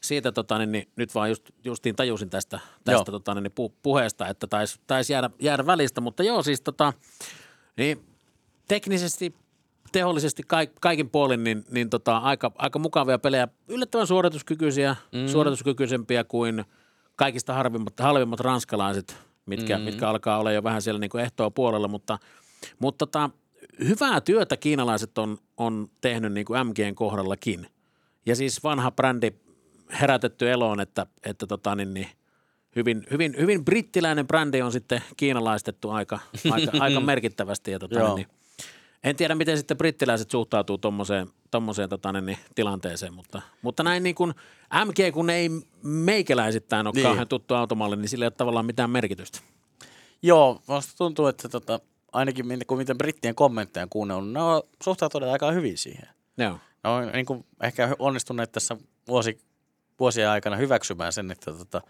siitä 0.00 0.32
tota, 0.32 0.58
niin, 0.58 0.72
niin, 0.72 0.88
nyt 0.96 1.14
vaan 1.14 1.28
just, 1.28 1.50
justiin 1.64 1.96
tajusin 1.96 2.30
tästä, 2.30 2.60
tästä 2.84 2.92
Joo. 2.92 3.04
tota, 3.04 3.34
niin, 3.34 3.42
niin 3.42 3.52
pu, 3.52 3.74
puheesta, 3.82 4.28
että 4.28 4.46
taisi 4.46 4.80
tais 4.86 5.10
jäädä, 5.10 5.30
jäädä 5.40 5.66
välistä, 5.66 6.00
mutta 6.00 6.22
joo 6.22 6.42
siis 6.42 6.60
tota, 6.60 6.92
niin 7.76 8.04
teknisesti, 8.68 9.34
tehollisesti 9.92 10.42
kaik, 10.46 10.70
kaikin 10.80 11.10
puolin, 11.10 11.44
niin, 11.44 11.64
niin 11.70 11.90
tota, 11.90 12.18
aika, 12.18 12.52
aika 12.54 12.78
mukavia 12.78 13.18
pelejä, 13.18 13.48
yllättävän 13.68 14.06
suorituskykyisiä, 14.06 14.96
mm. 15.12 15.26
suorituskykyisempiä 15.26 16.24
kuin 16.24 16.64
kaikista 17.16 17.54
harvimmat, 17.54 18.00
halvimmat 18.00 18.40
ranskalaiset, 18.40 19.16
mitkä, 19.46 19.78
mm. 19.78 19.84
mitkä 19.84 20.08
alkaa 20.08 20.38
olla 20.38 20.52
jo 20.52 20.62
vähän 20.62 20.82
siellä 20.82 20.98
niin 20.98 21.10
kuin 21.10 21.24
ehtoa 21.24 21.50
puolella, 21.50 21.88
mutta, 21.88 22.18
mutta 22.78 23.06
tota, 23.06 23.30
hyvää 23.88 24.20
työtä 24.20 24.56
kiinalaiset 24.56 25.18
on, 25.18 25.38
on 25.56 25.90
tehnyt 26.00 26.32
niin 26.32 26.46
kuin 26.46 26.66
MGn 26.66 26.94
kohdallakin. 26.94 27.66
Ja 28.26 28.36
siis 28.36 28.64
vanha 28.64 28.90
brändi, 28.90 29.30
herätetty 30.00 30.50
eloon, 30.50 30.80
että, 30.80 31.06
että 31.22 31.46
tota, 31.46 31.74
niin, 31.74 31.94
niin, 31.94 32.08
hyvin, 32.76 33.06
hyvin, 33.10 33.34
hyvin 33.40 33.64
brittiläinen 33.64 34.26
brändi 34.26 34.62
on 34.62 34.72
sitten 34.72 35.02
kiinalaistettu 35.16 35.90
aika, 35.90 36.18
aika, 36.50 36.72
aika 36.80 37.00
merkittävästi. 37.10 37.70
Ja, 37.70 37.78
tota, 37.78 38.04
niin, 38.04 38.14
niin, 38.16 38.26
en 39.06 39.16
tiedä, 39.16 39.34
miten 39.34 39.56
sitten 39.56 39.76
brittiläiset 39.76 40.30
suhtautuu 40.30 40.78
tuommoiseen 40.78 41.26
tommoseen, 41.50 41.88
tota, 41.88 42.12
niin, 42.12 42.26
niin, 42.26 42.38
tilanteeseen, 42.54 43.14
mutta, 43.14 43.42
mutta 43.62 43.82
näin 43.82 44.02
niin 44.02 44.14
kuin 44.14 44.34
MG, 44.84 45.14
kun 45.14 45.30
ei 45.30 45.50
meikäläisittäin 45.82 46.86
ole 46.86 46.94
niin. 46.94 47.02
kauhean 47.02 47.28
tuttu 47.28 47.54
automalli, 47.54 47.96
niin 47.96 48.08
sillä 48.08 48.24
ei 48.24 48.26
ole 48.26 48.32
tavallaan 48.36 48.66
mitään 48.66 48.90
merkitystä. 48.90 49.38
Joo, 50.22 50.62
vasta 50.68 50.92
tuntuu, 50.98 51.26
että 51.26 51.48
tota, 51.48 51.80
ainakin 52.12 52.46
kun 52.66 52.78
miten 52.78 52.98
brittien 52.98 53.34
kommentteja 53.34 53.86
kuunnellut, 53.90 54.32
ne 54.32 54.42
on 54.42 54.62
suhtautuneet 54.82 55.32
aika 55.32 55.50
hyvin 55.50 55.78
siihen. 55.78 56.08
Joo. 56.38 56.58
Ne 56.84 56.90
on 56.90 57.12
niin 57.12 57.26
kuin 57.26 57.46
ehkä 57.62 57.96
onnistuneet 57.98 58.52
tässä 58.52 58.76
vuosi, 59.08 59.40
vuosien 60.00 60.28
aikana 60.28 60.56
hyväksymään 60.56 61.12
sen, 61.12 61.30
että 61.30 61.52
tota, 61.52 61.82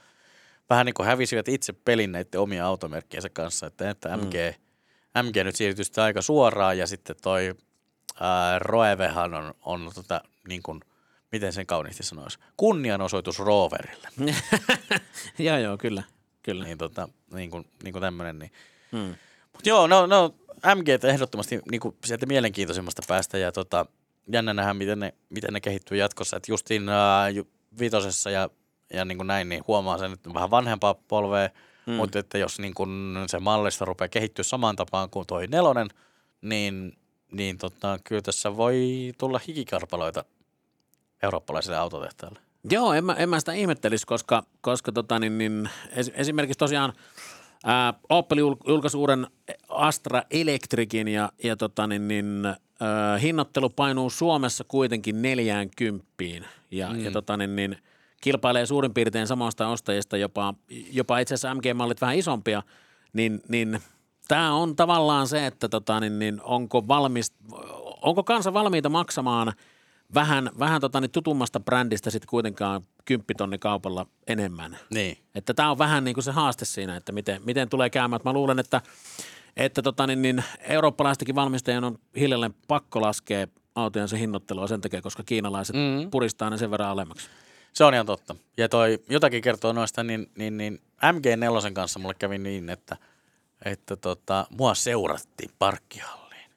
vähän 0.70 0.86
niin 0.86 0.94
kuin 0.94 1.06
hävisivät 1.06 1.48
itse 1.48 1.72
pelin 1.72 2.12
näiden 2.12 2.40
omia 2.40 2.66
automerkkiensä 2.66 3.28
kanssa, 3.28 3.66
että, 3.66 3.90
että 3.90 4.16
MG, 4.16 4.34
mm. 4.34 4.65
MG 5.22 5.44
nyt 5.44 5.56
siirtyi 5.56 5.84
sitten 5.84 6.04
aika 6.04 6.22
suoraan 6.22 6.78
ja 6.78 6.86
sitten 6.86 7.16
toi 7.22 7.54
ää, 8.20 8.58
Roevehan 8.58 9.34
on, 9.34 9.54
on 9.62 9.90
tota, 9.94 10.20
niin 10.48 10.62
kuin, 10.62 10.80
miten 11.32 11.52
sen 11.52 11.66
kauniisti 11.66 12.02
sanoisi, 12.02 12.38
kunnianosoitus 12.56 13.38
Roverille. 13.38 14.08
joo, 15.38 15.58
joo, 15.58 15.78
kyllä. 15.78 16.02
kyllä. 16.42 16.64
Niin, 16.64 16.78
tota, 16.78 17.08
niin 17.32 17.50
kuin, 17.50 17.66
niin 17.82 17.92
kuin 17.92 18.00
tämmöinen. 18.00 18.38
Niin. 18.38 18.52
Mm. 18.92 19.14
Mut 19.52 19.66
joo, 19.66 19.86
no, 19.86 20.06
no 20.06 20.34
MG 20.74 20.88
ehdottomasti 21.04 21.60
niin 21.70 21.80
kuin 21.80 21.96
sieltä 22.04 22.26
mielenkiintoisemmasta 22.26 23.02
päästä 23.08 23.38
ja 23.38 23.52
tota, 23.52 23.86
jännä 24.32 24.54
nähdä, 24.54 24.74
miten 24.74 24.98
ne, 24.98 25.14
miten 25.28 25.52
ne 25.52 25.60
kehittyy 25.60 25.98
jatkossa. 25.98 26.36
Että 26.36 26.52
justiin 26.52 26.88
ää, 26.88 27.26
vitosessa 27.80 28.30
ja, 28.30 28.50
ja 28.92 29.04
niin 29.04 29.18
kuin 29.18 29.26
näin, 29.26 29.48
niin 29.48 29.64
huomaa 29.66 29.98
sen, 29.98 30.12
että 30.12 30.34
vähän 30.34 30.50
vanhempaa 30.50 30.94
polvea, 30.94 31.50
mm. 31.86 31.92
mutta 31.92 32.18
että 32.18 32.38
jos 32.38 32.58
niin 32.58 32.74
kuin 32.74 33.16
se 33.26 33.38
mallista 33.38 33.84
rupeaa 33.84 34.08
kehittyä 34.08 34.42
samaan 34.42 34.76
tapaan 34.76 35.10
kuin 35.10 35.26
toi 35.26 35.46
nelonen, 35.46 35.88
niin, 36.42 36.96
niin 37.32 37.58
tota, 37.58 37.98
kyllä 38.04 38.22
tässä 38.22 38.56
voi 38.56 39.12
tulla 39.18 39.40
hikikarpaloita 39.48 40.24
eurooppalaisille 41.22 41.76
autotehtaille. 41.76 42.40
Joo, 42.70 42.92
en 42.92 43.04
mä, 43.04 43.14
en 43.14 43.28
mä 43.28 43.38
sitä 43.38 43.52
ihmettelisi, 43.52 44.06
koska, 44.06 44.42
koska 44.60 44.92
tota, 44.92 45.18
niin, 45.18 45.38
niin, 45.38 45.70
esimerkiksi 46.14 46.58
tosiaan 46.58 46.92
ää, 47.64 47.94
Opel 48.08 48.38
julkaisi 48.38 48.96
uuden 48.96 49.26
Astra 49.68 50.22
Electricin 50.30 51.08
ja, 51.08 51.32
ja 51.44 51.56
tota, 51.56 51.86
niin, 51.86 52.08
niin, 52.08 52.46
ää, 52.80 53.18
hinnoittelu 53.18 53.70
painuu 53.70 54.10
Suomessa 54.10 54.64
kuitenkin 54.68 55.22
40 55.22 56.04
ja, 56.70 56.92
mm. 56.92 57.04
ja 57.04 57.10
tota, 57.10 57.36
niin, 57.36 57.56
niin, 57.56 57.78
kilpailee 58.20 58.66
suurin 58.66 58.94
piirtein 58.94 59.26
samoista 59.26 59.68
ostajista, 59.68 60.16
jopa, 60.16 60.54
jopa 60.92 61.18
itse 61.18 61.34
asiassa 61.34 61.54
MG-mallit 61.54 62.00
vähän 62.00 62.16
isompia, 62.16 62.62
niin, 63.12 63.40
niin 63.48 63.80
tämä 64.28 64.54
on 64.54 64.76
tavallaan 64.76 65.28
se, 65.28 65.46
että 65.46 65.68
tota, 65.68 66.00
niin, 66.00 66.18
niin, 66.18 66.40
onko, 66.42 66.88
valmis, 66.88 67.34
onko 68.02 68.24
kansa 68.24 68.52
valmiita 68.52 68.88
maksamaan– 68.88 69.52
vähän, 70.14 70.50
vähän 70.58 70.80
tota, 70.80 71.00
niin 71.00 71.10
tutummasta 71.10 71.60
brändistä 71.60 72.10
sitten 72.10 72.28
kuitenkaan 72.28 72.82
kymppitonni 73.04 73.58
kaupalla 73.58 74.06
enemmän. 74.26 74.78
Niin. 74.90 75.18
Että 75.34 75.54
tämä 75.54 75.70
on 75.70 75.78
vähän 75.78 76.04
niin 76.04 76.14
kuin 76.14 76.24
se 76.24 76.32
haaste 76.32 76.64
siinä, 76.64 76.96
että 76.96 77.12
miten, 77.12 77.42
miten 77.44 77.68
tulee 77.68 77.90
käymään. 77.90 78.20
Mä 78.24 78.32
luulen, 78.32 78.58
että, 78.58 78.80
että 79.56 79.82
tota, 79.82 80.06
niin, 80.06 80.22
niin 80.22 80.44
eurooppalaistakin 80.60 81.34
valmistajien 81.34 81.84
on 81.84 81.98
hiljalleen 82.16 82.54
pakko 82.68 83.00
laskea 83.00 83.46
autojen 83.74 84.08
se 84.08 84.18
hinnoittelua 84.18 84.66
sen 84.66 84.80
takia, 84.80 85.02
koska 85.02 85.22
kiinalaiset 85.22 85.76
mm. 85.76 86.10
puristaa 86.10 86.50
ne 86.50 86.58
sen 86.58 86.70
verran 86.70 86.88
alemmaksi. 86.88 87.28
Se 87.76 87.84
on 87.84 87.94
ihan 87.94 88.06
totta. 88.06 88.36
Ja 88.56 88.68
toi 88.68 88.98
jotakin 89.08 89.42
kertoo 89.42 89.72
noista, 89.72 90.04
niin, 90.04 90.30
niin, 90.36 90.56
niin 90.56 90.80
MG4 91.02 91.72
kanssa 91.72 91.98
mulle 91.98 92.14
kävi 92.14 92.38
niin, 92.38 92.70
että, 92.70 92.96
että 93.64 93.96
tota, 93.96 94.46
mua 94.50 94.74
seurattiin 94.74 95.50
parkkihalliin. 95.58 96.50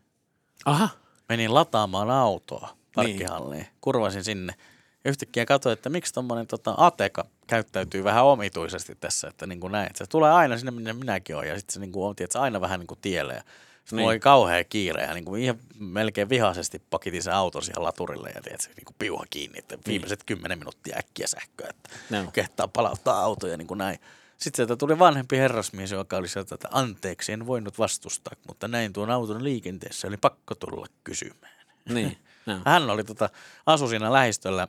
Aha. 0.66 0.90
Menin 1.30 1.54
lataamaan 1.54 2.10
autoa 2.10 2.70
parkkihalliin. 2.96 3.62
Niin. 3.62 3.68
Kurvasin 3.82 4.24
sinne. 4.24 4.54
Ja 5.04 5.12
yhtäkkiä 5.12 5.46
katsoin, 5.46 5.74
että 5.74 5.90
miksi 5.90 6.14
tuommoinen 6.14 6.48
tota, 6.48 6.74
Ateka 6.78 7.26
käyttäytyy 7.48 8.04
vähän 8.04 8.26
omituisesti 8.26 8.96
tässä, 8.96 9.28
että 9.28 9.48
niin 9.48 9.60
kuin 9.60 9.72
näin. 9.72 9.90
Se 9.96 10.06
tulee 10.08 10.32
aina 10.32 10.58
sinne, 10.58 10.72
minne 10.72 10.94
minäkin 10.94 11.36
olen, 11.36 11.50
ja 11.50 11.58
sitten 11.58 11.74
se 11.74 11.80
niin 11.80 11.92
kuin 11.92 12.06
on, 12.06 12.16
tietysti, 12.16 12.38
aina 12.38 12.62
vähän 12.62 12.80
niin 12.80 12.88
kuin 12.88 13.00
tielle. 13.02 13.34
Ja 13.34 13.44
sitten 13.90 13.98
niin. 13.98 14.10
oli 14.10 14.20
kauhea 14.20 14.64
kiire, 14.64 15.04
ja 15.04 15.14
niin 15.14 15.26
kuin 15.26 15.44
ihan 15.44 15.60
melkein 15.80 16.30
vihaisesti 16.30 16.82
pakitin 16.90 17.24
se 17.24 17.32
auto 17.32 17.62
siihen 17.62 17.84
laturille, 17.84 18.30
ja 18.36 18.42
tiedätkö, 18.42 18.74
niin 18.76 18.86
kuin 18.86 18.96
piuha 19.00 19.26
kiinni, 19.30 19.60
että 19.60 19.76
niin. 19.76 19.86
viimeiset 19.86 20.24
kymmenen 20.24 20.60
minuuttia 20.60 20.98
äkkiä 20.98 21.28
sähköä, 21.28 21.68
että 21.70 21.90
no. 22.10 22.32
kehtaa 22.32 22.68
palauttaa 22.68 23.20
autoja 23.20 23.58
niin 23.58 23.68
kuin 23.68 23.78
näin. 23.78 24.00
Sitten 24.38 24.56
sieltä 24.58 24.76
tuli 24.76 25.00
vanhempi 25.00 25.38
herrasmies, 25.38 25.92
joka 25.92 26.18
oli 26.18 26.28
sieltä, 26.28 26.56
että 26.56 26.68
anteeksi, 26.72 27.32
en 27.32 27.48
voinut 27.48 27.80
vastustaa, 27.80 28.34
mutta 28.48 28.68
näin 28.68 28.94
tuon 28.94 29.12
auton 29.12 29.44
liikenteessä, 29.44 30.08
oli 30.08 30.18
pakko 30.18 30.56
tulla 30.56 30.88
kysymään. 31.04 31.66
Niin. 31.90 32.18
No. 32.46 32.60
Hän 32.66 32.90
oli 32.90 33.04
tota, 33.04 33.30
asu 33.66 33.88
siinä 33.88 34.14
lähistöllä, 34.14 34.68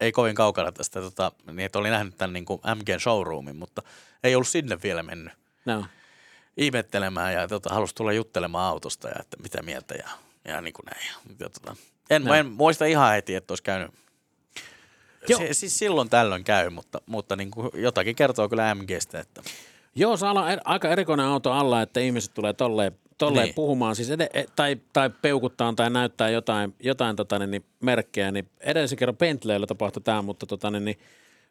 ei 0.00 0.12
kovin 0.12 0.34
kaukana 0.34 0.72
tästä, 0.72 1.00
tota, 1.00 1.32
niin 1.46 1.66
että 1.66 1.78
oli 1.78 1.90
nähnyt 1.90 2.18
tämän 2.18 2.32
niin 2.32 2.44
kuin 2.44 2.60
MGn 2.74 3.00
showroomin, 3.00 3.56
mutta 3.56 3.82
ei 4.24 4.34
ollut 4.34 4.48
sinne 4.48 4.78
vielä 4.82 5.02
mennyt. 5.02 5.32
No. 5.64 5.84
Ihmettelemään 6.56 7.34
ja 7.34 7.48
tota, 7.48 7.74
halusi 7.74 7.94
tulla 7.94 8.12
juttelemaan 8.12 8.70
autosta 8.70 9.08
ja 9.08 9.14
että 9.20 9.36
mitä 9.42 9.62
mieltä 9.62 9.94
ja, 9.94 10.08
ja 10.44 10.60
niin 10.60 10.74
kuin 10.74 10.86
näin. 10.86 11.06
Ja, 11.40 11.48
tota, 11.48 11.76
en, 12.10 12.24
no. 12.24 12.34
en 12.34 12.46
muista 12.46 12.84
ihan 12.84 13.12
heti, 13.12 13.34
että 13.34 13.52
olisi 13.52 13.62
käynyt 13.62 13.90
Joo. 15.28 15.40
Se, 15.40 15.54
siis 15.54 15.78
silloin 15.78 16.10
tällöin 16.10 16.44
käy, 16.44 16.70
mutta, 16.70 17.00
mutta 17.06 17.36
niin 17.36 17.50
kuin 17.50 17.70
jotakin 17.74 18.16
kertoo 18.16 18.48
kyllä 18.48 18.74
MGstä. 18.74 19.20
Että. 19.20 19.42
Joo, 19.94 20.16
saa 20.16 20.30
olla 20.30 20.50
er, 20.50 20.60
aika 20.64 20.88
erikoinen 20.88 21.26
auto 21.26 21.52
alla, 21.52 21.82
että 21.82 22.00
ihmiset 22.00 22.34
tulee 22.34 22.52
tolleen 22.52 22.92
tolleen 23.18 23.44
niin. 23.44 23.54
puhumaan, 23.54 23.96
siis 23.96 24.10
ed- 24.10 24.30
e- 24.32 24.46
tai, 24.56 24.76
tai 24.92 25.10
peukuttaa 25.10 25.72
tai 25.76 25.90
näyttää 25.90 26.30
jotain, 26.30 26.74
jotain 26.80 27.16
tota, 27.16 27.38
niin, 27.38 27.50
niin, 27.50 27.64
merkkejä, 27.80 28.30
niin 28.30 28.48
edellisen 28.60 28.98
kerran 28.98 29.16
Bentleyllä 29.16 29.66
tapahtui 29.66 30.02
tämä, 30.02 30.22
mutta 30.22 30.46
tota, 30.46 30.70
niin, 30.70 30.84
niin, 30.84 30.98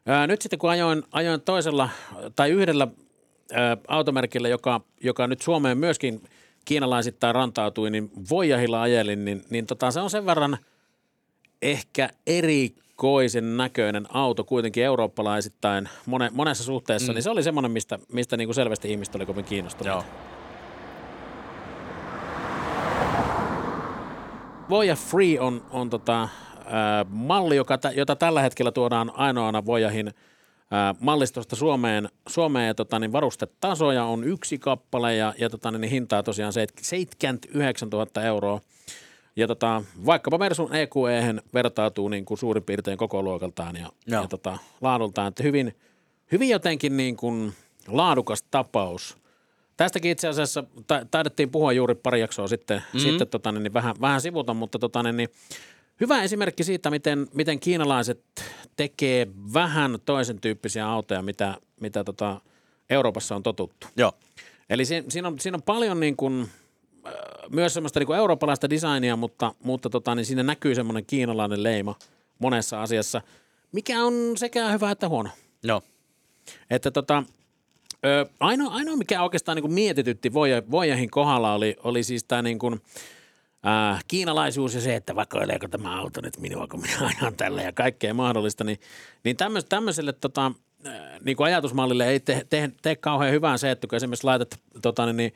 ää, 0.06 0.26
nyt 0.26 0.42
sitten 0.42 0.58
kun 0.58 0.70
ajoin, 0.70 1.02
ajoin 1.12 1.40
toisella 1.40 1.88
tai 2.36 2.50
yhdellä 2.50 2.88
ää, 3.52 3.76
automerkillä, 3.88 4.48
joka, 4.48 4.80
joka 5.02 5.26
nyt 5.26 5.42
Suomeen 5.42 5.78
myöskin 5.78 6.20
kiinalaisittain 6.64 7.34
rantautui, 7.34 7.90
niin 7.90 8.10
Voijahilla 8.30 8.82
ajelin, 8.82 9.24
niin, 9.24 9.42
niin 9.50 9.66
tota, 9.66 9.90
se 9.90 10.00
on 10.00 10.10
sen 10.10 10.26
verran 10.26 10.58
ehkä 11.62 12.10
erikoisen 12.26 13.56
näköinen 13.56 14.06
auto 14.08 14.44
kuitenkin 14.44 14.84
eurooppalaisittain 14.84 15.88
mone, 16.06 16.30
monessa 16.34 16.64
suhteessa, 16.64 17.12
mm. 17.12 17.14
niin 17.14 17.22
se 17.22 17.30
oli 17.30 17.42
semmoinen, 17.42 17.70
mistä, 17.70 17.98
mistä 18.12 18.36
niin 18.36 18.48
kuin 18.48 18.54
selvästi 18.54 18.90
ihmiset 18.90 19.14
oli 19.14 19.26
kovin 19.26 19.44
kiinnostuneet. 19.44 19.94
Joo. 19.94 20.04
Voya 24.70 24.96
Free 24.96 25.40
on, 25.40 25.62
on 25.70 25.90
tota, 25.90 26.22
äh, 26.22 26.30
malli, 27.08 27.56
joka, 27.56 27.78
jota 27.94 28.16
tällä 28.16 28.42
hetkellä 28.42 28.72
tuodaan 28.72 29.12
ainoana 29.14 29.66
Voyahin 29.66 30.08
äh, 30.08 30.14
mallistosta 31.00 31.56
Suomeen, 31.56 32.08
Suomeen 32.28 32.66
ja 32.66 32.74
tota, 32.74 32.98
niin 32.98 33.12
varustetasoja 33.12 34.04
on 34.04 34.24
yksi 34.24 34.58
kappale 34.58 35.16
ja, 35.16 35.34
ja 35.38 35.50
tota, 35.50 35.70
niin 35.70 35.90
hintaa 35.90 36.22
tosiaan 36.22 36.52
79 36.52 37.88
000 37.88 38.22
euroa. 38.22 38.60
Ja 39.36 39.46
tota, 39.46 39.82
vaikkapa 40.06 40.38
Mersun 40.38 40.74
EQE 40.74 41.34
vertautuu 41.54 42.08
niin 42.08 42.24
kuin 42.24 42.38
suurin 42.38 42.62
piirtein 42.62 42.98
koko 42.98 43.22
luokaltaan 43.22 43.76
ja, 43.76 43.90
ja 44.06 44.26
tota, 44.28 44.58
laadultaan, 44.80 45.28
että 45.28 45.42
hyvin, 45.42 45.76
hyvin 46.32 46.48
jotenkin 46.48 46.96
niin 46.96 47.16
kuin 47.16 47.52
laadukas 47.88 48.42
tapaus– 48.50 49.16
Tästäkin 49.76 50.10
itse 50.10 50.28
asiassa 50.28 50.64
ta- 50.86 51.06
taidettiin 51.10 51.50
puhua 51.50 51.72
juuri 51.72 51.94
pari 51.94 52.20
jaksoa 52.20 52.48
sitten, 52.48 52.78
mm-hmm. 52.78 53.00
sitten 53.00 53.28
tota, 53.28 53.52
niin, 53.52 53.62
niin 53.62 53.74
vähän, 53.74 53.94
vähän 54.00 54.20
sivuta, 54.20 54.54
mutta 54.54 54.78
tota, 54.78 55.02
niin, 55.02 55.16
niin, 55.16 55.28
hyvä 56.00 56.22
esimerkki 56.22 56.64
siitä, 56.64 56.90
miten, 56.90 57.26
miten 57.34 57.60
kiinalaiset 57.60 58.20
tekee 58.76 59.26
vähän 59.54 59.98
toisen 60.04 60.40
tyyppisiä 60.40 60.88
autoja, 60.88 61.22
mitä, 61.22 61.56
mitä 61.80 62.04
tota, 62.04 62.40
Euroopassa 62.90 63.36
on 63.36 63.42
totuttu. 63.42 63.86
Joo. 63.96 64.12
Eli 64.70 64.84
si- 64.84 65.04
siinä, 65.08 65.28
on, 65.28 65.40
siinä 65.40 65.56
on 65.56 65.62
paljon 65.62 66.00
niin 66.00 66.16
kuin, 66.16 66.48
äh, 67.06 67.12
myös 67.50 67.74
semmoista 67.74 68.00
niin 68.00 68.06
kuin 68.06 68.18
eurooppalaista 68.18 68.70
designia, 68.70 69.16
mutta, 69.16 69.54
mutta 69.62 69.90
tota, 69.90 70.14
niin 70.14 70.26
siinä 70.26 70.42
näkyy 70.42 70.74
semmoinen 70.74 71.06
kiinalainen 71.06 71.62
leima 71.62 71.94
monessa 72.38 72.82
asiassa, 72.82 73.22
mikä 73.72 74.04
on 74.04 74.14
sekä 74.36 74.68
hyvä 74.68 74.90
että 74.90 75.08
huono. 75.08 75.30
Joo. 75.62 75.82
Että 76.70 76.90
tota, 76.90 77.24
Ö, 78.06 78.26
ainoa, 78.40 78.74
ainoa, 78.74 78.96
mikä 78.96 79.22
oikeastaan 79.22 79.56
niin 79.56 79.72
mietitytti 79.72 80.32
Voja, 80.34 80.62
Vojahin 80.70 81.10
kohdalla 81.10 81.54
oli, 81.54 81.76
oli 81.84 82.02
siis 82.02 82.24
tämä 82.24 82.42
niin 82.42 82.58
kuin, 82.58 82.80
äh, 83.66 84.04
kiinalaisuus 84.08 84.74
ja 84.74 84.80
se, 84.80 84.96
että 84.96 85.14
vakoileeko 85.14 85.68
tämä 85.68 86.00
auto 86.00 86.20
nyt 86.20 86.38
minua, 86.38 86.66
kun 86.66 86.80
minä 86.80 87.10
ajan 87.20 87.36
tällä 87.36 87.62
ja 87.62 87.72
kaikkea 87.72 88.14
mahdollista, 88.14 88.64
niin, 88.64 88.80
niin 89.24 89.36
tämmöis, 89.36 89.64
tämmöiselle 89.64 90.12
tota, 90.12 90.52
äh, 90.86 90.92
niin 91.24 91.36
kuin 91.36 91.46
ajatusmallille 91.46 92.06
ei 92.06 92.20
tee, 92.20 92.44
te, 92.50 92.70
te 92.82 92.96
kauhean 92.96 93.32
hyvää 93.32 93.56
se, 93.56 93.70
että 93.70 93.86
kun 93.86 93.96
esimerkiksi 93.96 94.24
laitat, 94.24 94.60
tota, 94.82 95.06
niin, 95.06 95.16
niin, 95.16 95.32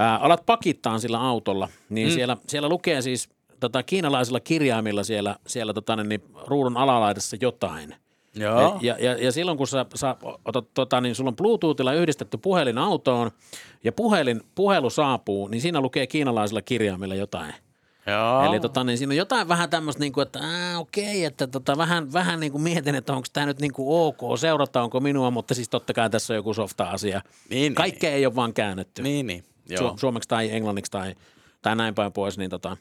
äh, 0.00 0.24
alat 0.24 0.46
pakittaan 0.46 1.00
sillä 1.00 1.20
autolla, 1.20 1.68
niin 1.88 2.08
mm. 2.08 2.14
siellä, 2.14 2.36
siellä 2.46 2.68
lukee 2.68 3.02
siis 3.02 3.28
tota, 3.60 3.82
kiinalaisilla 3.82 4.40
kirjaimilla 4.40 5.04
siellä, 5.04 5.36
siellä 5.46 5.74
tota, 5.74 5.96
niin, 5.96 6.22
ruudun 6.46 6.76
alalaidassa 6.76 7.36
jotain. 7.40 7.94
Joo. 8.34 8.78
Ja, 8.82 8.96
ja, 8.98 9.12
ja 9.12 9.32
silloin 9.32 9.58
kun 9.58 9.66
sä, 9.66 9.86
sä 9.94 10.16
otat, 10.44 10.74
tota, 10.74 11.00
niin 11.00 11.14
sulla 11.14 11.28
on 11.28 11.36
Bluetoothilla 11.36 11.92
yhdistetty 11.92 12.38
puhelin 12.38 12.78
autoon 12.78 13.30
ja 13.84 13.92
puhelin, 13.92 14.40
puhelu 14.54 14.90
saapuu, 14.90 15.48
niin 15.48 15.60
siinä 15.60 15.80
lukee 15.80 16.06
kiinalaisilla 16.06 16.62
kirjaimilla 16.62 17.14
jotain. 17.14 17.54
Joo. 18.06 18.44
Eli 18.44 18.60
tota, 18.60 18.84
niin 18.84 18.98
siinä 18.98 19.12
on 19.12 19.16
jotain 19.16 19.48
vähän 19.48 19.70
tämmöistä, 19.70 20.00
niin 20.00 20.12
kuin, 20.12 20.22
että 20.22 20.38
ää, 20.42 20.78
okei, 20.78 21.24
että 21.24 21.46
tota, 21.46 21.76
vähän, 21.76 22.12
vähän 22.12 22.40
niin 22.40 22.52
kuin 22.52 22.62
mietin, 22.62 22.94
että 22.94 23.12
onko 23.12 23.26
tämä 23.32 23.46
nyt 23.46 23.60
niin 23.60 23.72
kuin 23.72 23.86
ok, 24.06 24.38
seurataanko 24.38 25.00
minua, 25.00 25.30
mutta 25.30 25.54
siis 25.54 25.68
totta 25.68 25.92
kai 25.92 26.10
tässä 26.10 26.32
on 26.32 26.36
joku 26.36 26.54
softa-asia. 26.54 27.20
Niin, 27.50 27.74
Kaikkea 27.74 28.10
ei 28.10 28.26
ole 28.26 28.36
vaan 28.36 28.54
käännetty. 28.54 29.02
Niin, 29.02 29.26
niin. 29.26 29.44
Joo. 29.68 29.90
Su- 29.90 29.98
suomeksi 29.98 30.28
tai 30.28 30.50
englanniksi 30.52 30.90
tai, 30.90 31.14
tai 31.62 31.76
näin 31.76 31.94
päin 31.94 32.12
pois. 32.12 32.38
Niin 32.38 32.50
tota. 32.50 32.76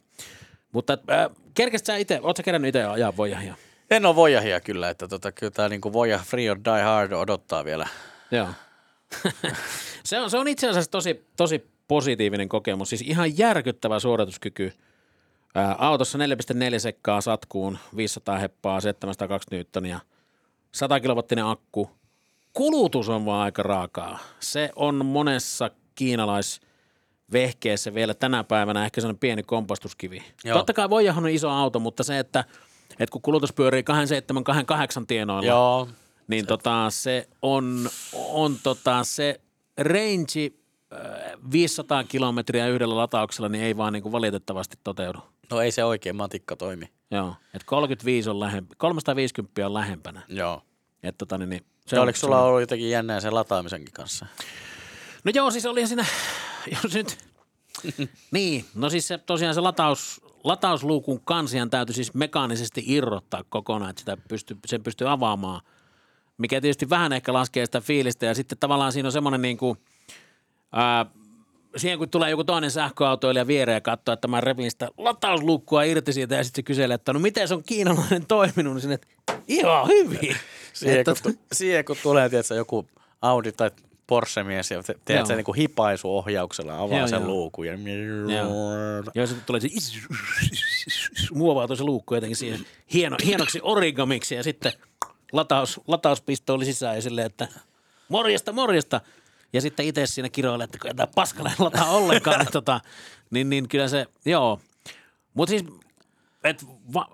Mutta 0.71 0.97
äh, 1.11 1.29
kerkesit 1.53 1.85
sä 1.85 1.95
itse, 1.95 2.13
ootko 2.15 2.37
sä 2.37 2.43
kerännyt 2.43 2.69
itse 2.69 2.83
ajaa 2.83 3.17
vojahia? 3.17 3.55
En 3.91 4.05
ole 4.05 4.15
Vojahia 4.15 4.61
kyllä, 4.61 4.89
että 4.89 5.07
tota, 5.07 5.31
kyllä 5.31 5.51
tämä 5.51 5.69
niinku 5.69 5.93
Voja 5.93 6.17
Free 6.17 6.51
or 6.51 6.59
Die 6.65 6.81
Hard 6.81 7.11
odottaa 7.11 7.65
vielä. 7.65 7.87
Joo. 8.31 8.47
se, 10.03 10.19
on, 10.19 10.29
se 10.29 10.37
on 10.37 10.47
itse 10.47 10.69
asiassa 10.69 10.91
tosi, 10.91 11.25
tosi 11.37 11.71
positiivinen 11.87 12.49
kokemus, 12.49 12.89
siis 12.89 13.01
ihan 13.01 13.37
järkyttävä 13.37 13.99
suorituskyky. 13.99 14.73
Ää, 15.55 15.75
autossa 15.79 16.17
4,4 16.17 16.79
sekkaa 16.79 17.21
satkuun, 17.21 17.77
500 17.95 18.37
heppaa, 18.37 18.81
720 18.81 19.55
newtonia, 19.55 19.99
100 20.71 20.99
kilowattinen 20.99 21.45
akku. 21.45 21.89
Kulutus 22.53 23.09
on 23.09 23.25
vaan 23.25 23.43
aika 23.43 23.63
raakaa. 23.63 24.19
Se 24.39 24.69
on 24.75 25.05
monessa 25.05 25.71
kiinalaisvehkeessä 25.95 27.93
vielä 27.93 28.13
tänä 28.13 28.43
päivänä 28.43 28.85
ehkä 28.85 29.01
sellainen 29.01 29.19
pieni 29.19 29.43
kompostuskivi. 29.43 30.23
Joo. 30.43 30.57
Totta 30.57 30.73
kai 30.73 30.89
Voijahan 30.89 31.23
on 31.23 31.29
iso 31.29 31.49
auto, 31.49 31.79
mutta 31.79 32.03
se, 32.03 32.19
että, 32.19 32.43
että 33.01 33.11
kun 33.11 33.21
kulutus 33.21 33.53
pyörii 33.53 33.83
27-28 35.01 35.05
tienoilla, 35.07 35.47
Joo. 35.47 35.87
niin 36.27 36.45
tota, 36.45 36.85
se 36.89 37.27
on, 37.41 37.89
on 38.13 38.57
tota, 38.63 39.03
se 39.03 39.41
range 39.77 40.51
äh, 40.93 41.31
500 41.51 42.03
kilometriä 42.03 42.67
yhdellä 42.67 42.97
latauksella, 42.97 43.49
niin 43.49 43.63
ei 43.63 43.77
vaan 43.77 43.93
niin 43.93 44.03
kuin 44.03 44.11
valitettavasti 44.11 44.77
toteudu. 44.83 45.19
No 45.51 45.61
ei 45.61 45.71
se 45.71 45.83
oikein 45.83 46.15
matikka 46.15 46.55
toimi. 46.55 46.85
Joo, 47.11 47.35
että 47.53 47.65
35 47.65 48.29
on 48.29 48.39
lähempi, 48.39 48.75
350 48.77 49.65
on 49.65 49.73
lähempänä. 49.73 50.21
Joo. 50.27 50.61
Et 51.03 51.17
tota, 51.17 51.37
niin, 51.37 51.49
niin, 51.49 51.65
Se 51.87 51.99
oliko 51.99 52.17
sulla 52.17 52.41
ollut 52.41 52.61
jotenkin 52.61 52.89
jännää 52.89 53.19
sen 53.19 53.35
lataamisenkin 53.35 53.93
kanssa? 53.93 54.25
No 55.23 55.31
joo, 55.35 55.51
siis 55.51 55.65
oli 55.65 55.87
siinä, 55.87 56.05
jos 56.83 56.93
nyt, 56.93 57.17
niin, 58.31 58.65
no 58.75 58.89
siis 58.89 59.07
se, 59.07 59.17
tosiaan 59.17 59.55
se 59.55 59.61
lataus, 59.61 60.21
latausluukun 60.43 61.21
kansian 61.25 61.69
täytyy 61.69 61.95
siis 61.95 62.13
mekaanisesti 62.13 62.83
irrottaa 62.87 63.43
kokonaan, 63.49 63.89
että 63.89 63.99
sitä 63.99 64.17
pystyy, 64.29 64.57
sen 64.65 64.83
pystyy 64.83 65.11
avaamaan, 65.11 65.61
mikä 66.37 66.61
tietysti 66.61 66.89
vähän 66.89 67.13
ehkä 67.13 67.33
laskee 67.33 67.65
sitä 67.65 67.81
fiilistä 67.81 68.25
ja 68.25 68.35
sitten 68.35 68.57
tavallaan 68.57 68.91
siinä 68.91 69.07
on 69.07 69.11
semmoinen 69.11 69.41
niin 69.41 69.57
kuin, 69.57 69.77
ää, 70.71 71.05
siihen 71.77 71.97
kun 71.97 72.09
tulee 72.09 72.29
joku 72.29 72.43
toinen 72.43 72.71
sähköautoilija 72.71 73.47
viereen 73.47 73.75
ja 73.75 73.81
katsoo, 73.81 74.13
että 74.13 74.27
mä 74.27 74.41
repin 74.41 74.71
sitä 74.71 74.89
latausluukkua 74.97 75.83
irti 75.83 76.13
siitä 76.13 76.35
ja 76.35 76.43
sitten 76.43 76.61
se 76.61 76.63
kyselee, 76.63 76.95
että 76.95 77.13
no 77.13 77.19
miten 77.19 77.47
se 77.47 77.53
on 77.53 77.63
kiinalainen 77.63 78.25
toiminut, 78.25 78.73
niin 78.73 78.81
sinne, 78.81 78.95
että 78.95 79.07
ihan 79.47 79.87
hyvin. 79.87 80.35
Siihen, 80.73 81.05
kun, 81.23 81.37
siihen 81.51 81.85
kun 81.85 81.97
tulee 82.03 82.29
tiedätkö, 82.29 82.55
joku 82.55 82.87
Audi 83.21 83.51
tai 83.51 83.71
Porsche-mies 84.11 84.71
ja 84.71 84.83
te- 84.83 84.95
teet 85.05 85.25
sen 85.25 85.37
niin 85.37 85.55
hipaisuohjauksella, 85.55 86.79
avaa 86.79 86.97
Joo, 86.97 87.07
sen 87.07 87.21
joo. 87.21 87.27
luukun 87.27 87.67
ja... 87.67 87.73
Joo, 89.15 89.27
sitten 89.27 89.45
tulee 89.45 89.61
se 89.61 89.67
muovautuu 91.33 91.75
se 91.75 91.83
luukku 91.83 92.15
jotenkin 92.15 92.35
siihen 92.35 92.65
hieno, 92.93 93.17
hienoksi 93.25 93.59
origamiksi 93.63 94.35
ja 94.35 94.43
sitten 94.43 94.73
lataus, 95.31 95.81
latauspistooli 95.87 96.65
sisään 96.65 96.95
ja 96.95 97.01
silleen, 97.01 97.25
että 97.27 97.47
morjesta, 98.09 98.51
morjesta. 98.51 99.01
Ja 99.53 99.61
sitten 99.61 99.85
itse 99.85 100.05
siinä 100.05 100.29
kiroilee, 100.29 100.63
että 100.63 100.77
kun 100.81 100.95
tämä 100.95 101.07
paskalla 101.15 101.49
ei 101.49 101.55
lataa 101.59 101.89
ollenkaan, 101.89 102.39
niin, 102.39 102.51
tota, 102.51 102.79
niin, 103.29 103.49
niin 103.49 103.67
kyllä 103.67 103.87
se, 103.87 104.05
joo. 104.25 104.59
Mutta 105.33 105.49
siis, 105.49 105.65
et 106.43 106.65
va, 106.93 107.07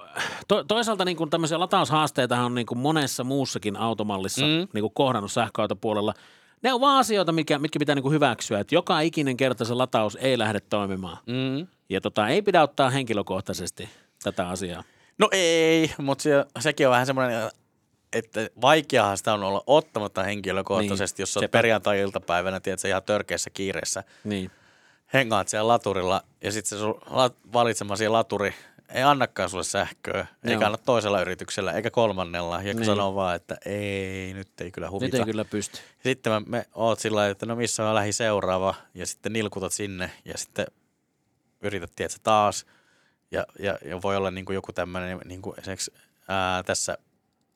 to, 0.47 0.63
toisaalta 0.63 1.05
niin 1.05 1.29
tämmöisiä 1.29 1.59
lataushaasteita 1.59 2.41
on 2.41 2.55
niin 2.55 2.67
monessa 2.75 3.23
muussakin 3.23 3.75
automallissa 3.75 4.45
mm. 4.45 4.67
niin 4.73 4.93
kohdannut 4.93 5.31
sähköautopuolella. 5.31 6.13
Ne 6.63 6.73
on 6.73 6.81
vaan 6.81 6.97
asioita, 6.99 7.31
mikä, 7.31 7.59
mitkä 7.59 7.79
pitää 7.79 7.95
niin 7.95 8.03
kuin 8.03 8.13
hyväksyä, 8.13 8.59
että 8.59 8.75
joka 8.75 8.99
ikinen 8.99 9.37
kerta 9.37 9.65
se 9.65 9.73
lataus 9.73 10.17
ei 10.21 10.37
lähde 10.37 10.59
toimimaan. 10.59 11.17
Mm. 11.25 11.67
Ja 11.89 12.01
tota, 12.01 12.27
ei 12.27 12.41
pidä 12.41 12.61
ottaa 12.61 12.89
henkilökohtaisesti 12.89 13.89
tätä 14.23 14.49
asiaa. 14.49 14.83
No 15.17 15.29
ei, 15.31 15.91
mutta 15.97 16.21
se, 16.21 16.45
sekin 16.59 16.87
on 16.87 16.91
vähän 16.91 17.05
semmoinen, 17.05 17.51
että 18.13 18.49
vaikeahan 18.61 19.17
sitä 19.17 19.33
on 19.33 19.43
olla 19.43 19.63
ottamatta 19.67 20.23
henkilökohtaisesti, 20.23 21.17
Niin, 21.17 21.21
jos 21.21 21.33
sepä. 21.33 21.47
perjantai-iltapäivänä, 21.47 22.59
tiedätkö, 22.59 22.87
ihan 22.87 23.03
törkeässä 23.03 23.49
kiireessä, 23.49 24.03
Niin. 24.23 24.51
hengaat 25.13 25.47
siellä 25.47 25.67
laturilla 25.67 26.21
ja 26.43 26.51
sitten 26.51 26.69
se 26.69 26.83
sun 26.83 27.01
valitsemasi 27.53 28.07
laturi 28.07 28.53
ei 28.89 29.03
annakaan 29.03 29.49
sulle 29.49 29.63
sähköä, 29.63 30.27
eikä 30.43 30.53
Joo. 30.53 30.65
anna 30.65 30.77
toisella 30.77 31.21
yrityksellä, 31.21 31.71
eikä 31.71 31.91
kolmannella, 31.91 32.55
ja 32.55 32.63
Niin. 32.63 32.75
niin. 32.75 32.85
sanoo 32.85 33.15
vaan, 33.15 33.35
että 33.35 33.57
ei, 33.65 34.33
nyt 34.33 34.61
ei 34.61 34.71
kyllä 34.71 34.87
Nyt 34.87 34.91
huvita. 34.91 35.17
ei 35.17 35.25
kyllä 35.25 35.45
pysty. 35.45 35.79
Sitten 36.03 36.33
mä, 36.33 36.41
me 36.45 36.65
oot 36.75 36.99
sillä 36.99 37.15
lailla, 37.15 37.31
että 37.31 37.45
no 37.45 37.55
missä 37.55 37.89
on 37.89 37.95
lähi 37.95 38.13
seuraava, 38.13 38.75
ja 38.93 39.05
sitten 39.05 39.33
nilkutat 39.33 39.73
sinne, 39.73 40.11
ja 40.25 40.37
sitten 40.37 40.67
yrität, 41.61 41.91
tiedätkö, 41.95 42.19
taas, 42.23 42.65
ja, 43.31 43.45
ja, 43.59 43.77
ja 43.85 44.01
voi 44.01 44.17
olla 44.17 44.31
niin 44.31 44.45
kuin 44.45 44.55
joku 44.55 44.73
tämmöinen, 44.73 45.19
niin 45.25 45.41
kuin 45.41 45.59
esimerkiksi 45.59 45.93
ää, 46.27 46.63
tässä 46.63 46.97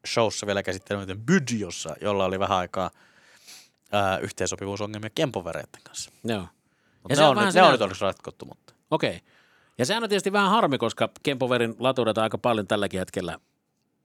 showssa 0.07 0.47
vielä 0.47 0.63
käsittelemätön 0.63 1.21
Bydjossa, 1.21 1.95
jolla 2.01 2.25
oli 2.25 2.39
vähän 2.39 2.57
aikaa 2.57 2.91
ää, 3.91 4.17
yhteensopivuusongelmia 4.17 5.09
kempovereiden 5.15 5.81
kanssa. 5.83 6.11
Joo. 6.23 6.47
Mutta 7.03 7.15
se 7.15 7.21
ne, 7.21 7.27
on 7.27 7.37
on, 7.37 7.45
nyt, 7.45 7.55
ne 7.55 7.61
on 7.61 7.71
nyt 7.71 7.81
onneksi 7.81 8.01
ratkottu, 8.05 8.45
mutta 8.45 8.73
Okei. 8.91 9.21
Ja 9.77 9.85
sehän 9.85 10.03
on 10.03 10.09
tietysti 10.09 10.31
vähän 10.31 10.49
harmi, 10.49 10.77
koska 10.77 11.09
Kempoverin 11.23 11.75
latureita 11.79 12.23
aika 12.23 12.37
paljon 12.37 12.67
tälläkin 12.67 12.99
hetkellä 12.99 13.39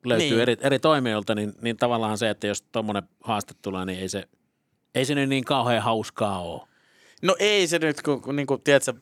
löytyy 0.04 0.28
Niin. 0.30 0.40
eri, 0.40 0.56
eri 0.60 0.78
toimijoilta, 0.78 1.34
niin, 1.34 1.52
niin 1.60 1.76
tavallaan 1.76 2.18
se, 2.18 2.30
että 2.30 2.46
jos 2.46 2.62
tuommoinen 2.62 3.02
haaste 3.20 3.54
tulee, 3.62 3.84
niin 3.84 3.98
ei 4.00 4.08
se, 4.08 4.28
ei 4.94 5.04
se 5.04 5.14
nyt 5.14 5.28
niin 5.28 5.44
kauhean 5.44 5.82
hauskaa 5.82 6.40
ole. 6.42 6.62
No 7.22 7.36
ei 7.38 7.66
se 7.66 7.78
nyt, 7.78 8.02
kun, 8.02 8.22
kun 8.22 8.36
niin 8.36 8.46
kuin, 8.46 8.62
tiedätkö, 8.62 8.92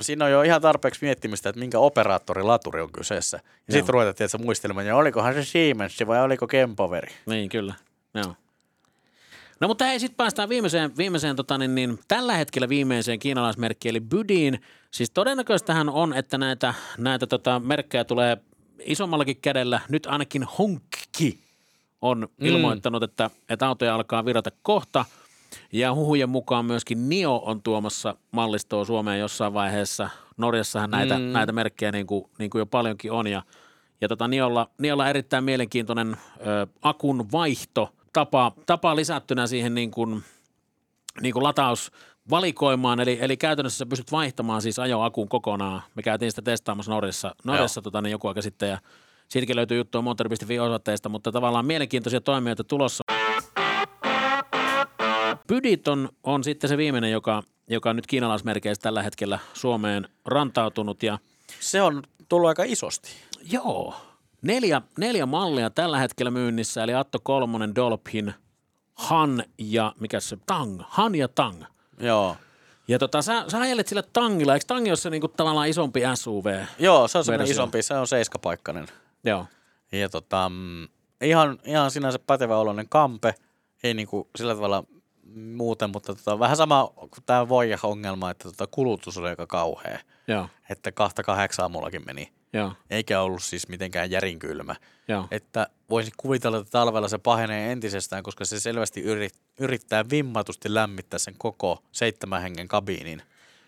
siinä 0.00 0.24
on 0.24 0.30
jo 0.30 0.42
ihan 0.42 0.62
tarpeeksi 0.62 1.04
miettimistä, 1.04 1.48
että 1.48 1.58
minkä 1.60 1.78
operaattorin 1.78 2.46
laturi 2.46 2.80
on 2.80 2.92
kyseessä. 2.92 3.40
Ja 3.68 3.72
sitten 3.72 3.92
ruvetaan, 3.92 4.14
tiedätkö, 4.14 4.38
muistelemaan, 4.38 4.86
ja 4.86 4.96
olikohan 4.96 5.34
se 5.34 5.44
Siemens 5.44 5.98
vai 6.06 6.22
oliko 6.22 6.46
Kempoveri. 6.46 7.12
Niin, 7.26 7.48
kyllä. 7.48 7.74
Joo. 8.14 8.34
No 9.60 9.68
mutta 9.68 9.84
hei, 9.84 10.00
sitten 10.00 10.16
päästään 10.16 10.48
viimeiseen, 10.48 10.96
viimeiseen 10.96 11.36
tota, 11.36 11.58
niin, 11.58 11.74
niin, 11.74 11.98
tällä 12.08 12.34
hetkellä 12.34 12.68
viimeiseen 12.68 13.18
kiinalaismerkkiin, 13.18 13.90
eli 13.90 14.00
Bydiin. 14.00 14.60
Siis 14.90 15.10
todennäköistähän 15.10 15.88
on, 15.88 16.14
että 16.14 16.38
näitä, 16.38 16.74
näitä 16.98 17.26
tota, 17.26 17.60
merkkejä 17.60 18.04
tulee 18.04 18.38
isommallakin 18.84 19.36
kädellä. 19.36 19.80
Nyt 19.88 20.06
ainakin 20.06 20.42
Honkki 20.58 21.38
on 22.02 22.18
mm. 22.18 22.46
ilmoittanut, 22.46 23.02
että, 23.02 23.30
että 23.48 23.68
autoja 23.68 23.94
alkaa 23.94 24.24
virata 24.24 24.50
kohta. 24.62 25.04
Ja 25.72 25.94
huhujen 25.94 26.28
mukaan 26.28 26.64
myöskin 26.64 27.08
NIO 27.08 27.42
on 27.46 27.62
tuomassa 27.62 28.16
mallistoa 28.30 28.84
Suomeen 28.84 29.20
jossain 29.20 29.54
vaiheessa. 29.54 30.10
Norjassahan 30.36 30.90
näitä, 30.90 31.18
mm. 31.18 31.24
näitä 31.24 31.52
merkkejä 31.52 31.92
niin 31.92 32.06
kuin, 32.06 32.24
niin 32.38 32.50
kuin 32.50 32.60
jo 32.60 32.66
paljonkin 32.66 33.12
on. 33.12 33.26
Ja, 33.26 33.42
ja 34.00 34.08
tota 34.08 34.28
Niolla, 34.28 34.70
Niolla 34.78 35.08
erittäin 35.08 35.44
mielenkiintoinen 35.44 36.16
ö, 36.46 36.66
akun 36.82 37.32
vaihto 37.32 37.92
tapa, 38.12 38.52
tapa 38.66 38.96
lisättynä 38.96 39.46
siihen 39.46 39.74
niin 39.74 39.90
kuin, 39.90 40.22
niin 41.20 41.32
kuin 41.32 41.42
latausvalikoimaan, 41.42 43.00
eli, 43.00 43.18
eli 43.20 43.36
käytännössä 43.36 43.78
sä 43.78 43.86
pystyt 43.86 44.12
vaihtamaan 44.12 44.62
siis 44.62 44.78
ajoakun 44.78 45.28
kokonaan. 45.28 45.82
Me 45.94 46.02
käytiin 46.02 46.32
sitä 46.32 46.42
testaamassa 46.42 46.92
Norjassa, 46.92 47.34
Norjassa 47.44 47.82
tota, 47.82 48.02
niin 48.02 48.10
joku 48.10 48.28
aika 48.28 48.42
sitten 48.42 48.68
ja 48.68 48.78
siitäkin 49.28 49.56
löytyy 49.56 49.78
juttua 49.78 50.02
moottori.fi 50.02 50.58
osoitteesta, 50.58 51.08
mutta 51.08 51.32
tavallaan 51.32 51.66
mielenkiintoisia 51.66 52.20
toimijoita 52.20 52.64
tulossa. 52.64 53.04
Pydit 55.46 55.88
on, 55.88 56.08
on 56.22 56.44
sitten 56.44 56.68
se 56.68 56.76
viimeinen, 56.76 57.10
joka, 57.10 57.42
joka 57.68 57.94
nyt 57.94 58.06
kiinalaismerkeissä 58.06 58.82
tällä 58.82 59.02
hetkellä 59.02 59.38
Suomeen 59.54 60.08
rantautunut 60.24 61.02
ja 61.02 61.18
Se 61.60 61.82
on 61.82 62.02
tullut 62.28 62.48
aika 62.48 62.64
isosti. 62.64 63.10
Joo. 63.52 64.09
Neljä, 64.42 64.82
neljä 64.98 65.26
mallia 65.26 65.70
tällä 65.70 65.98
hetkellä 65.98 66.30
myynnissä, 66.30 66.84
eli 66.84 66.94
Atto 66.94 67.18
Kolmonen, 67.22 67.74
Dolphin, 67.74 68.34
Han 68.94 69.44
ja 69.58 69.94
mikä 70.00 70.20
se, 70.20 70.38
Tang, 70.46 70.80
Han 70.88 71.14
ja 71.14 71.28
Tang. 71.28 71.62
Joo. 71.98 72.36
Ja 72.88 72.98
tota, 72.98 73.22
sä, 73.22 73.44
sä 73.48 73.60
ajelet 73.60 73.88
sillä 73.88 74.02
Tangilla, 74.02 74.54
eikö 74.54 74.64
Tangi 74.66 74.90
ole 74.90 74.96
se 74.96 75.10
niinku 75.10 75.28
tavallaan 75.28 75.68
isompi 75.68 76.00
SUV? 76.14 76.64
Joo, 76.78 77.08
se 77.08 77.18
on 77.18 77.24
semmoinen 77.24 77.50
isompi, 77.50 77.82
se 77.82 77.94
on 77.94 78.06
seiskapaikkainen. 78.06 78.86
Joo. 79.24 79.46
Ja 79.92 80.08
tota, 80.08 80.48
mm, 80.48 80.88
ihan, 81.20 81.58
ihan 81.64 81.90
sinänsä 81.90 82.18
pätevä 82.18 82.56
oloinen 82.56 82.88
kampe, 82.88 83.34
ei 83.82 83.94
niinku 83.94 84.28
sillä 84.36 84.54
tavalla 84.54 84.84
muuten, 85.34 85.90
mutta 85.90 86.14
tota, 86.14 86.38
vähän 86.38 86.56
sama 86.56 86.92
kuin 86.96 87.24
tämä 87.26 87.48
Voija-ongelma, 87.48 88.30
että 88.30 88.44
tota, 88.44 88.66
kulutus 88.66 89.18
oli 89.18 89.28
aika 89.28 89.46
kauhea. 89.46 89.98
Joo. 90.28 90.48
Että 90.70 90.92
kahta 90.92 91.22
kahdeksaa 91.22 91.68
mullakin 91.68 92.02
meni. 92.06 92.32
Joo, 92.52 92.72
eikä 92.90 93.20
ollut 93.20 93.42
siis 93.42 93.68
mitenkään 93.68 94.10
järinkylmä. 94.10 94.76
joo. 95.08 95.28
Että 95.30 95.66
voisin 95.90 96.12
kuvitella, 96.16 96.58
että 96.58 96.70
talvella 96.70 97.08
se 97.08 97.18
pahenee 97.18 97.72
entisestään, 97.72 98.22
koska 98.22 98.44
se 98.44 98.60
selvästi 98.60 99.00
yrit, 99.00 99.34
yrittää 99.60 100.04
vimmatusti 100.10 100.74
lämmittää 100.74 101.18
sen 101.18 101.34
koko 101.38 101.82
seitsemän 101.92 102.42
hengen 102.42 102.68
kabiinin, 102.68 103.22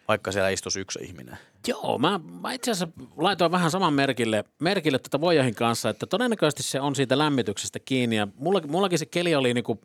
vaikka 0.08 0.32
siellä 0.32 0.48
istuisi 0.50 0.80
yksi 0.80 0.98
ihminen. 1.02 1.38
Joo, 1.66 1.98
mä, 1.98 2.20
mä 2.40 2.52
itse 2.52 2.70
asiassa 2.70 2.94
laitoin 3.16 3.52
vähän 3.52 3.70
saman 3.70 3.94
merkille, 3.94 4.44
merkille 4.58 4.98
tätä 4.98 5.20
Voyahin 5.20 5.54
kanssa, 5.54 5.88
että 5.88 6.06
todennäköisesti 6.06 6.62
se 6.62 6.80
on 6.80 6.94
siitä 6.96 7.18
lämmityksestä 7.18 7.78
kiinni. 7.78 8.16
Ja 8.16 8.28
mulla, 8.36 8.60
mullakin 8.66 8.98
se 8.98 9.06
keli 9.06 9.34
oli 9.34 9.54
niinku 9.54 9.80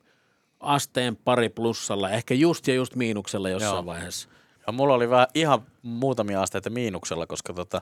asteen 0.60 1.16
pari 1.16 1.50
plussalla, 1.50 2.10
ehkä 2.10 2.34
just 2.34 2.68
ja 2.68 2.74
just 2.74 2.96
miinuksella 2.96 3.50
jossain 3.50 3.76
Joo. 3.76 3.86
vaiheessa. 3.86 4.30
Ja 4.68 4.74
mulla 4.74 4.94
oli 4.94 5.10
vähän 5.10 5.28
ihan 5.34 5.62
muutamia 5.82 6.42
asteita 6.42 6.70
miinuksella, 6.70 7.28
koska 7.28 7.54
tota, 7.54 7.82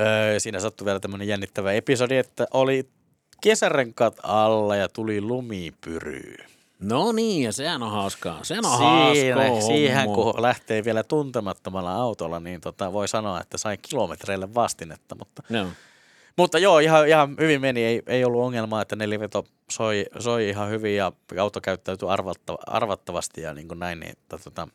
öö, 0.00 0.40
siinä 0.40 0.60
sattui 0.60 0.84
vielä 0.84 1.00
tämmöinen 1.00 1.28
jännittävä 1.28 1.72
episodi, 1.72 2.16
että 2.16 2.46
oli 2.52 2.88
kesärenkaat 3.40 4.16
alla 4.22 4.76
ja 4.76 4.88
tuli 4.88 5.20
lumipyry. 5.20 6.34
No 6.80 7.12
niin, 7.12 7.42
ja 7.42 7.52
sehän 7.52 7.82
on 7.82 7.90
hauskaa. 7.90 8.44
Sehän 8.44 8.64
on 8.64 9.16
Siinä, 9.16 9.36
hauskaa 9.36 9.60
siihen 9.60 10.08
kun 10.08 10.42
lähtee 10.42 10.84
vielä 10.84 11.02
tuntemattomalla 11.02 11.92
autolla, 11.94 12.40
niin 12.40 12.60
tota, 12.60 12.92
voi 12.92 13.08
sanoa, 13.08 13.40
että 13.40 13.58
sai 13.58 13.76
kilometreille 13.76 14.54
vastinetta. 14.54 15.14
Mutta, 15.14 15.42
Joo. 15.50 15.66
mutta 16.36 16.58
joo, 16.58 16.78
ihan, 16.78 17.08
ihan 17.08 17.36
hyvin 17.40 17.60
meni. 17.60 17.84
Ei, 17.84 18.02
ei 18.06 18.24
ollut 18.24 18.42
ongelmaa, 18.42 18.82
että 18.82 18.96
neliveto 18.96 19.44
soi, 19.70 20.06
soi 20.18 20.48
ihan 20.48 20.70
hyvin 20.70 20.96
ja 20.96 21.12
auto 21.40 21.60
käyttäytyi 21.60 22.08
arvattava, 22.08 22.58
arvattavasti 22.66 23.40
ja 23.40 23.54
niin 23.54 23.68
kuin 23.68 23.78
näin. 23.78 24.00
Niin, 24.00 24.14
tota, 24.28 24.68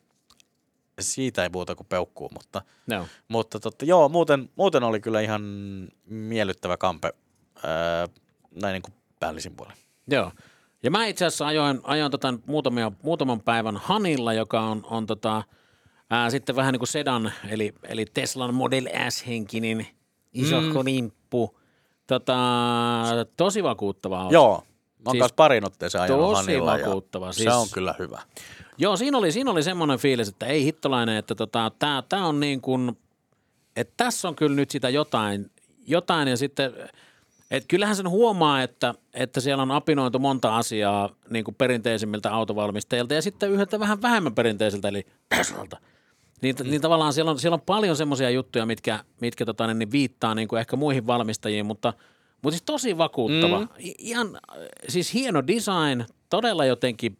siitä 1.03 1.43
ei 1.43 1.49
puhuta 1.49 1.75
kuin 1.75 1.87
peukkuu, 1.87 2.29
mutta, 2.33 2.61
Joo. 2.87 3.05
mutta 3.27 3.59
totta, 3.59 3.85
joo, 3.85 4.09
muuten, 4.09 4.49
muuten 4.55 4.83
oli 4.83 4.99
kyllä 4.99 5.21
ihan 5.21 5.41
miellyttävä 6.05 6.77
kampe 6.77 7.13
ää, 7.63 8.07
näin 8.61 8.73
niin 8.73 8.81
kuin 8.81 8.93
päällisin 9.19 9.55
puolin. 9.55 9.77
Joo. 10.07 10.31
Ja 10.83 10.91
mä 10.91 11.05
itse 11.05 11.25
asiassa 11.25 11.47
ajoin, 11.47 11.79
ajoin 11.83 12.11
tota 12.11 12.33
muutamia, 12.45 12.91
muutaman 13.03 13.41
päivän 13.41 13.77
Hanilla, 13.77 14.33
joka 14.33 14.61
on, 14.61 14.81
on 14.89 15.05
tota, 15.05 15.43
ää, 16.09 16.29
sitten 16.29 16.55
vähän 16.55 16.71
niin 16.71 16.79
kuin 16.79 16.87
sedan, 16.87 17.31
eli, 17.49 17.73
eli 17.83 18.05
Teslan 18.05 18.53
Model 18.53 18.87
S-henkinen 19.09 19.87
isohko 20.33 20.83
mm. 20.83 20.85
nimppu. 20.85 21.59
Tota, 22.07 22.37
tosi 23.37 23.63
vakuuttava 23.63 24.21
auto. 24.21 24.33
Joo, 24.33 24.63
mä 25.05 25.09
oon 25.09 25.17
Siis 25.17 25.33
parin 25.33 25.65
otteeseen 25.65 26.01
ajanut 26.01 26.35
tosi 26.35 26.61
vakuuttava, 26.61 27.31
se 27.31 27.37
siis- 27.37 27.53
on 27.53 27.67
kyllä 27.73 27.95
hyvä. 27.99 28.21
Joo, 28.77 28.97
siinä 28.97 29.17
oli, 29.17 29.31
siinä 29.31 29.51
oli 29.51 29.63
semmoinen 29.63 29.99
fiilis, 29.99 30.27
että 30.27 30.45
ei 30.45 30.65
hittolainen, 30.65 31.15
että 31.15 31.35
tota, 31.35 31.71
tämä 31.79 32.03
tää 32.09 32.25
on 32.25 32.39
niin 32.39 32.61
kuin, 32.61 32.97
että 33.75 33.93
tässä 33.97 34.27
on 34.27 34.35
kyllä 34.35 34.55
nyt 34.55 34.71
sitä 34.71 34.89
jotain, 34.89 35.51
jotain 35.87 36.27
ja 36.27 36.37
sitten, 36.37 36.73
että 37.51 37.67
kyllähän 37.67 37.95
sen 37.95 38.09
huomaa, 38.09 38.61
että, 38.63 38.93
että 39.13 39.39
siellä 39.41 39.63
on 39.63 39.71
apinoitu 39.71 40.19
monta 40.19 40.57
asiaa 40.57 41.09
niin 41.29 41.45
kuin 41.45 41.55
perinteisimmiltä 41.55 42.33
autovalmistajilta 42.33 43.13
ja 43.13 43.21
sitten 43.21 43.51
yhdeltä 43.51 43.79
vähän 43.79 44.01
vähemmän 44.01 44.35
perinteisiltä, 44.35 44.87
eli 44.87 45.05
Teslalta. 45.29 45.77
Niin, 46.41 46.55
niin 46.63 46.81
tavallaan 46.81 47.13
siellä 47.13 47.31
on, 47.31 47.39
siellä 47.39 47.55
on 47.55 47.61
paljon 47.61 47.95
semmoisia 47.95 48.29
juttuja, 48.29 48.65
mitkä, 48.65 49.03
mitkä 49.21 49.45
tota, 49.45 49.67
niin, 49.67 49.79
niin 49.79 49.91
viittaa 49.91 50.35
niin 50.35 50.47
kuin 50.47 50.59
ehkä 50.59 50.75
muihin 50.75 51.07
valmistajiin, 51.07 51.65
mutta, 51.65 51.93
mutta 52.41 52.51
siis 52.51 52.63
tosi 52.65 52.97
vakuuttava. 52.97 53.59
Mm. 53.59 53.67
Ihan, 53.97 54.27
äh, 54.35 54.67
siis 54.87 55.13
hieno 55.13 55.47
design, 55.47 56.05
todella 56.29 56.65
jotenkin 56.65 57.17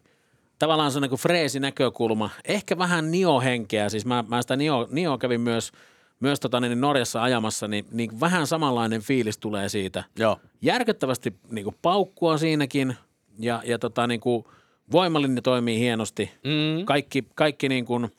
tavallaan 0.59 0.91
se 0.91 0.99
niin 0.99 1.09
kuin 1.09 1.19
freesi 1.19 1.59
näkökulma, 1.59 2.29
ehkä 2.45 2.77
vähän 2.77 3.11
Nio-henkeä, 3.11 3.89
siis 3.89 4.05
mä, 4.05 4.23
mä 4.27 4.41
sitä 4.41 4.55
Nio, 4.55 4.87
Nio 4.91 5.17
kävin 5.17 5.41
myös, 5.41 5.71
myös 6.19 6.39
tota, 6.39 6.59
niin 6.59 6.81
Norjassa 6.81 7.23
ajamassa, 7.23 7.67
niin, 7.67 7.85
niin 7.91 8.19
vähän 8.19 8.47
samanlainen 8.47 9.01
fiilis 9.01 9.37
tulee 9.37 9.69
siitä. 9.69 10.03
Joo, 10.19 10.39
Järkyttävästi 10.61 11.33
niin 11.51 11.63
kuin 11.63 11.75
paukkua 11.81 12.37
siinäkin 12.37 12.95
ja, 13.39 13.61
ja 13.65 13.79
tota, 13.79 14.07
niin 14.07 14.19
kuin 14.19 14.45
voimallinen 14.91 15.43
toimii 15.43 15.79
hienosti. 15.79 16.31
Mm. 16.43 16.85
Kaikki, 16.85 17.23
kaikki 17.35 17.69
niin 17.69 17.85
kuin, 17.85 18.03
ää, 18.03 18.11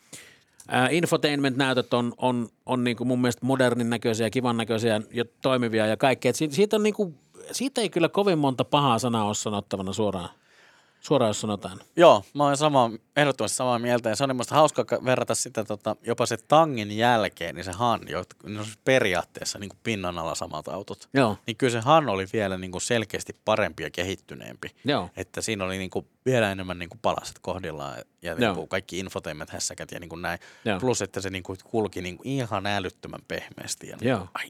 infotainment-näytöt 0.90 1.94
on, 1.94 2.12
on, 2.16 2.48
on 2.66 2.84
niin 2.84 2.96
kuin 2.96 3.08
mun 3.08 3.20
mielestä 3.20 3.46
modernin 3.46 3.90
näköisiä, 3.90 4.30
kivan 4.30 4.56
näköisiä 4.56 5.00
ja 5.10 5.24
toimivia 5.42 5.86
ja 5.86 5.96
kaikkea. 5.96 6.32
Siitä, 6.32 6.54
siitä, 6.54 6.76
on 6.76 6.82
niin 6.82 6.94
kuin, 6.94 7.18
siitä 7.52 7.80
ei 7.80 7.88
kyllä 7.88 8.08
kovin 8.08 8.38
monta 8.38 8.64
pahaa 8.64 8.98
sanaa 8.98 9.24
ole 9.24 9.34
sanottavana 9.34 9.92
suoraan, 9.92 10.28
suoraan 11.00 11.28
jos 11.30 11.40
sanotaan. 11.40 11.80
Joo, 11.96 12.24
mä 12.34 12.44
oon 12.44 12.56
sama, 12.56 12.90
ehdottomasti 13.16 13.56
samaa 13.56 13.78
mieltä. 13.78 14.08
Ja 14.08 14.16
se 14.16 14.24
on 14.24 14.36
musta 14.36 14.54
hauska 14.54 14.84
ka- 14.84 15.04
verrata 15.04 15.34
sitä 15.34 15.64
tota, 15.64 15.96
jopa 16.06 16.26
se 16.26 16.36
tangin 16.36 16.96
jälkeen, 16.96 17.54
niin 17.54 17.64
se 17.64 17.72
Han, 17.72 18.00
jo, 18.08 18.24
ne 18.46 18.58
on 18.58 18.64
siis 18.64 18.78
periaatteessa 18.84 19.58
niin 19.58 19.68
kuin 19.68 19.78
pinnan 19.82 20.18
alla 20.18 20.34
samat 20.34 20.68
autot. 20.68 21.08
Joo, 21.14 21.36
Niin 21.46 21.56
kyllä 21.56 21.72
se 21.72 21.80
Han 21.80 22.08
oli 22.08 22.26
vielä 22.32 22.58
niin 22.58 22.70
kuin 22.72 22.82
selkeästi 22.82 23.36
parempi 23.44 23.82
ja 23.82 23.90
kehittyneempi. 23.90 24.68
joo. 24.84 25.10
Että 25.16 25.40
siinä 25.40 25.64
oli 25.64 25.78
niin 25.78 25.90
kuin 25.90 26.06
vielä 26.26 26.52
enemmän 26.52 26.78
niin 26.78 26.88
kuin 26.88 26.98
palaset 27.02 27.38
kohdillaan 27.42 27.98
ja 28.22 28.34
niin 28.34 28.54
kuin 28.54 28.68
kaikki 28.68 28.98
infotainment-hässäkät 29.02 29.92
ja 29.92 30.00
niin 30.00 30.08
kuin 30.08 30.22
näin. 30.22 30.38
Joo. 30.64 30.80
Plus, 30.80 31.02
että 31.02 31.20
se 31.20 31.30
niin 31.30 31.42
kuin 31.42 31.58
kulki 31.64 32.02
niin 32.02 32.16
kuin 32.16 32.26
ihan 32.28 32.66
älyttömän 32.66 33.20
pehmeästi. 33.28 33.88
Ja 33.88 33.96
niin 33.96 34.08
Joo. 34.08 34.18
kuin, 34.18 34.30
ai, 34.34 34.46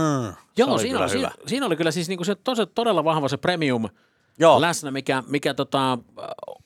mm, 0.00 0.34
Joo, 0.56 0.66
se 0.68 0.72
oli 0.72 0.80
siinä, 0.82 0.98
hyvä. 0.98 1.08
siinä, 1.08 1.30
siinä 1.46 1.66
oli 1.66 1.76
kyllä 1.76 1.90
siis 1.90 2.08
niinku 2.08 2.24
se 2.24 2.34
tosi, 2.34 2.66
todella 2.66 3.04
vahva 3.04 3.28
se 3.28 3.36
premium 3.36 3.88
Joo, 4.38 4.60
läsnä, 4.60 4.90
mikä, 4.90 5.22
mikä 5.26 5.54
tota, 5.54 5.98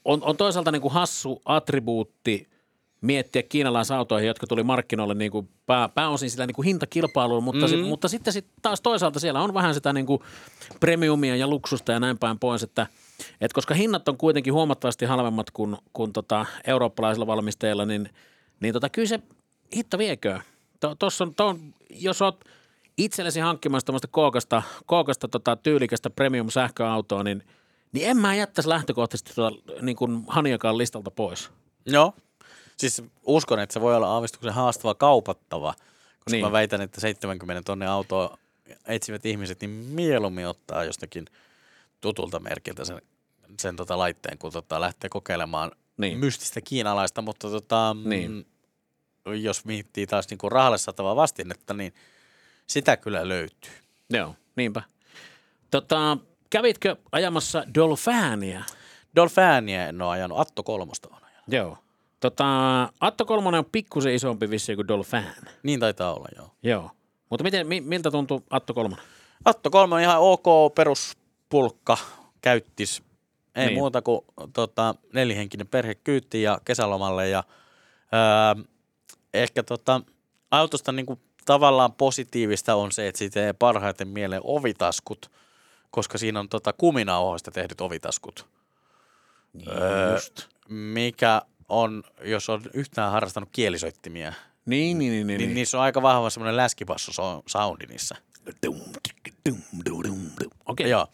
on, 0.04 0.22
on 0.22 0.36
toisaalta 0.36 0.72
niinku 0.72 0.88
hassu 0.88 1.42
attribuutti 1.44 2.48
miettiä 3.00 3.42
kiinalaisautoihin, 3.42 4.26
jotka 4.26 4.46
tuli 4.46 4.62
markkinoille 4.62 5.14
niinku 5.14 5.48
pää, 5.66 5.88
pääosin 5.88 6.30
sillä 6.30 6.46
niinku 6.46 6.62
hintakilpailulla, 6.62 7.40
mutta, 7.40 7.66
mm-hmm. 7.66 7.78
sit, 7.78 7.88
mutta 7.88 8.08
sitten 8.08 8.32
sit 8.32 8.46
taas 8.62 8.80
toisaalta 8.80 9.20
siellä 9.20 9.40
on 9.40 9.54
vähän 9.54 9.74
sitä 9.74 9.92
niinku 9.92 10.22
premiumia 10.80 11.36
ja 11.36 11.46
luksusta 11.46 11.92
ja 11.92 12.00
näin 12.00 12.18
päin 12.18 12.38
pois, 12.38 12.62
että 12.62 12.86
et 13.40 13.52
koska 13.52 13.74
hinnat 13.74 14.08
on 14.08 14.16
kuitenkin 14.16 14.52
huomattavasti 14.52 15.04
halvemmat 15.04 15.50
kuin, 15.50 15.76
kuin 15.92 16.12
tota 16.12 16.46
eurooppalaisilla 16.66 17.26
valmistajilla, 17.26 17.86
niin, 17.86 18.10
niin 18.60 18.72
tota, 18.72 18.88
kyllä 18.88 19.08
se 19.08 19.20
hitto 19.76 19.98
viekö. 19.98 20.40
Tuossa 20.98 21.24
on, 21.24 21.34
to, 21.34 21.58
jos 21.90 22.22
oot 22.22 22.44
itsellesi 22.98 23.40
hankkimassa 23.40 23.86
tämmöistä 23.86 24.08
kookasta, 24.10 24.62
kookasta 24.86 25.28
tota, 25.28 25.56
tyylikästä 25.56 26.10
premium-sähköautoa, 26.10 27.22
niin, 27.22 27.42
niin 27.92 28.08
en 28.10 28.16
mä 28.16 28.34
jättäisi 28.34 28.68
lähtökohtaisesti 28.68 29.32
tota, 29.34 29.56
niin 29.82 29.96
kuin 29.96 30.24
Haniakaan 30.28 30.78
listalta 30.78 31.10
pois. 31.10 31.50
Joo. 31.86 32.12
Siis 32.76 33.02
uskon, 33.22 33.58
että 33.60 33.72
se 33.72 33.80
voi 33.80 33.96
olla 33.96 34.08
aavistuksen 34.14 34.52
haastava 34.54 34.94
kaupattava, 34.94 35.74
koska 36.18 36.30
Niin. 36.30 36.44
mä 36.44 36.52
väitän, 36.52 36.80
että 36.80 37.00
70 37.00 37.62
tonne 37.62 37.86
autoa 37.86 38.38
etsivät 38.86 39.26
ihmiset 39.26 39.60
niin 39.60 39.70
mieluummin 39.70 40.46
ottaa 40.46 40.84
jostakin 40.84 41.24
tutulta 42.00 42.40
merkiltä 42.40 42.84
sen, 42.84 43.02
sen 43.60 43.76
tota 43.76 43.98
laitteen, 43.98 44.38
kun 44.38 44.52
tota 44.52 44.80
lähtee 44.80 45.10
kokeilemaan 45.10 45.70
Niin. 45.96 46.18
mystistä 46.18 46.60
kiinalaista, 46.60 47.22
mutta 47.22 47.50
tota, 47.50 47.96
Niin. 48.04 48.46
niin. 49.26 49.42
jos 49.44 49.64
miettii 49.64 50.06
taas 50.06 50.30
niin 50.30 50.38
kuin 50.38 50.52
rahalle 50.52 50.78
saatavaa 50.78 51.16
vastinetta, 51.16 51.74
niin 51.74 51.94
sitä 52.66 52.96
kyllä 52.96 53.28
löytyy. 53.28 53.72
Joo, 54.10 54.34
niinpä. 54.56 54.82
Tota, 55.70 56.18
kävitkö 56.50 56.96
ajamassa 57.12 57.64
Dolphania? 57.74 58.64
Dolphania 59.16 59.86
en 59.88 60.02
ole 60.02 60.10
ajanut, 60.10 60.40
Atto 60.40 60.62
kolmosta 60.62 61.08
on 61.12 61.24
ajanut. 61.24 61.44
Joo. 61.48 61.78
Tota, 62.20 62.44
Atto 63.00 63.24
Kolmonen 63.24 63.58
on 63.58 63.64
pikkusen 63.72 64.14
isompi 64.14 64.50
vissi 64.50 64.74
kuin 64.74 64.88
Dolphin. 64.88 65.24
Niin 65.62 65.80
taitaa 65.80 66.14
olla, 66.14 66.28
joo. 66.36 66.50
Joo. 66.62 66.90
Mutta 67.30 67.42
miten, 67.42 67.66
mi, 67.66 67.80
miltä 67.80 68.10
tuntuu 68.10 68.42
Atto 68.50 68.74
Kolmonen? 68.74 69.04
Atto 69.44 69.70
kolme 69.70 69.94
on 69.94 70.00
ihan 70.00 70.18
ok 70.20 70.74
peruspulkka, 70.74 71.98
käyttis. 72.40 73.02
Ei 73.54 73.62
Niin. 73.62 73.66
niin. 73.66 73.78
muuta 73.78 74.02
kuin 74.02 74.20
tota, 74.52 74.94
nelihenkinen 75.12 75.66
perhe 75.68 75.94
kyytti 75.94 76.42
ja 76.42 76.58
kesälomalle. 76.64 77.28
Ja, 77.28 77.44
ää, 78.12 78.56
ehkä 79.34 79.62
tota, 79.62 80.00
autosta 80.50 80.92
niinku, 80.92 81.18
tavallaan 81.46 81.92
positiivista 81.92 82.74
on 82.74 82.92
se, 82.92 83.08
että 83.08 83.18
siitä 83.18 83.46
ei 83.46 83.52
parhaiten 83.52 84.08
mieleen 84.08 84.42
ovitaskut, 84.44 85.30
koska 85.90 86.18
siinä 86.18 86.40
on 86.40 86.48
tota, 86.48 86.72
kuminauhoista 86.72 87.50
tehdyt 87.50 87.80
ovitaskut. 87.80 88.46
Öö, 89.68 90.12
Just. 90.12 90.46
Mikä 90.68 91.42
on, 91.68 92.02
jos 92.24 92.48
on 92.48 92.62
yhtään 92.74 93.12
harrastanut 93.12 93.48
kielisoittimia, 93.52 94.32
Niin, 94.66 94.98
niin, 94.98 95.12
niin. 95.12 95.26
niin, 95.26 95.26
niin, 95.26 95.38
niin 95.38 95.54
niissä 95.54 95.78
on 95.78 95.84
aika 95.84 96.02
vahva 96.02 96.30
semmoinen 96.30 96.56
läskipassu 96.56 97.12
soundi 97.46 97.86
niissä. 97.86 98.16
Okei. 100.66 100.90
Joo. 100.90 101.06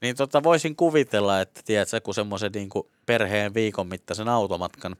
Niin 0.00 0.16
tota 0.16 0.42
voisin 0.42 0.76
kuvitella, 0.76 1.40
että 1.40 1.60
tiedätkö, 1.64 2.00
kun 2.00 2.14
semmoisen 2.14 2.52
niin 2.52 2.68
perheen 3.06 3.54
viikon 3.54 3.86
mittaisen 3.86 4.28
automatkan 4.28 4.96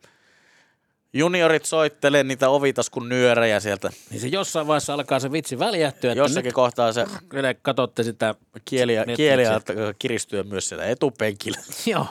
juniorit 1.12 1.64
soittelee 1.64 2.25
niitä 2.25 2.48
ovitaskun 2.48 3.09
nyörejä 3.09 3.61
sieltä. 3.61 3.90
Niin 4.11 4.20
se 4.20 4.29
jossain 4.29 4.66
vaiheessa 4.66 4.94
alkaa 4.94 5.20
se 5.20 5.33
vitsi 5.33 5.59
väljähtyä, 5.59 6.12
Jossakin 6.12 6.44
nyt 6.44 6.55
kohtaa 6.55 6.92
se 6.92 7.07
te 7.31 7.55
katsotte 7.62 8.03
sitä, 8.03 8.35
kieli, 8.64 8.94
Netflixiä. 8.96 9.16
kieli 9.27 9.46
alkaa 9.46 9.94
kiristyä 9.98 10.42
myös 10.42 10.68
siellä 10.68 10.85
etupenkillä. 10.85 11.59
joo, 11.92 12.07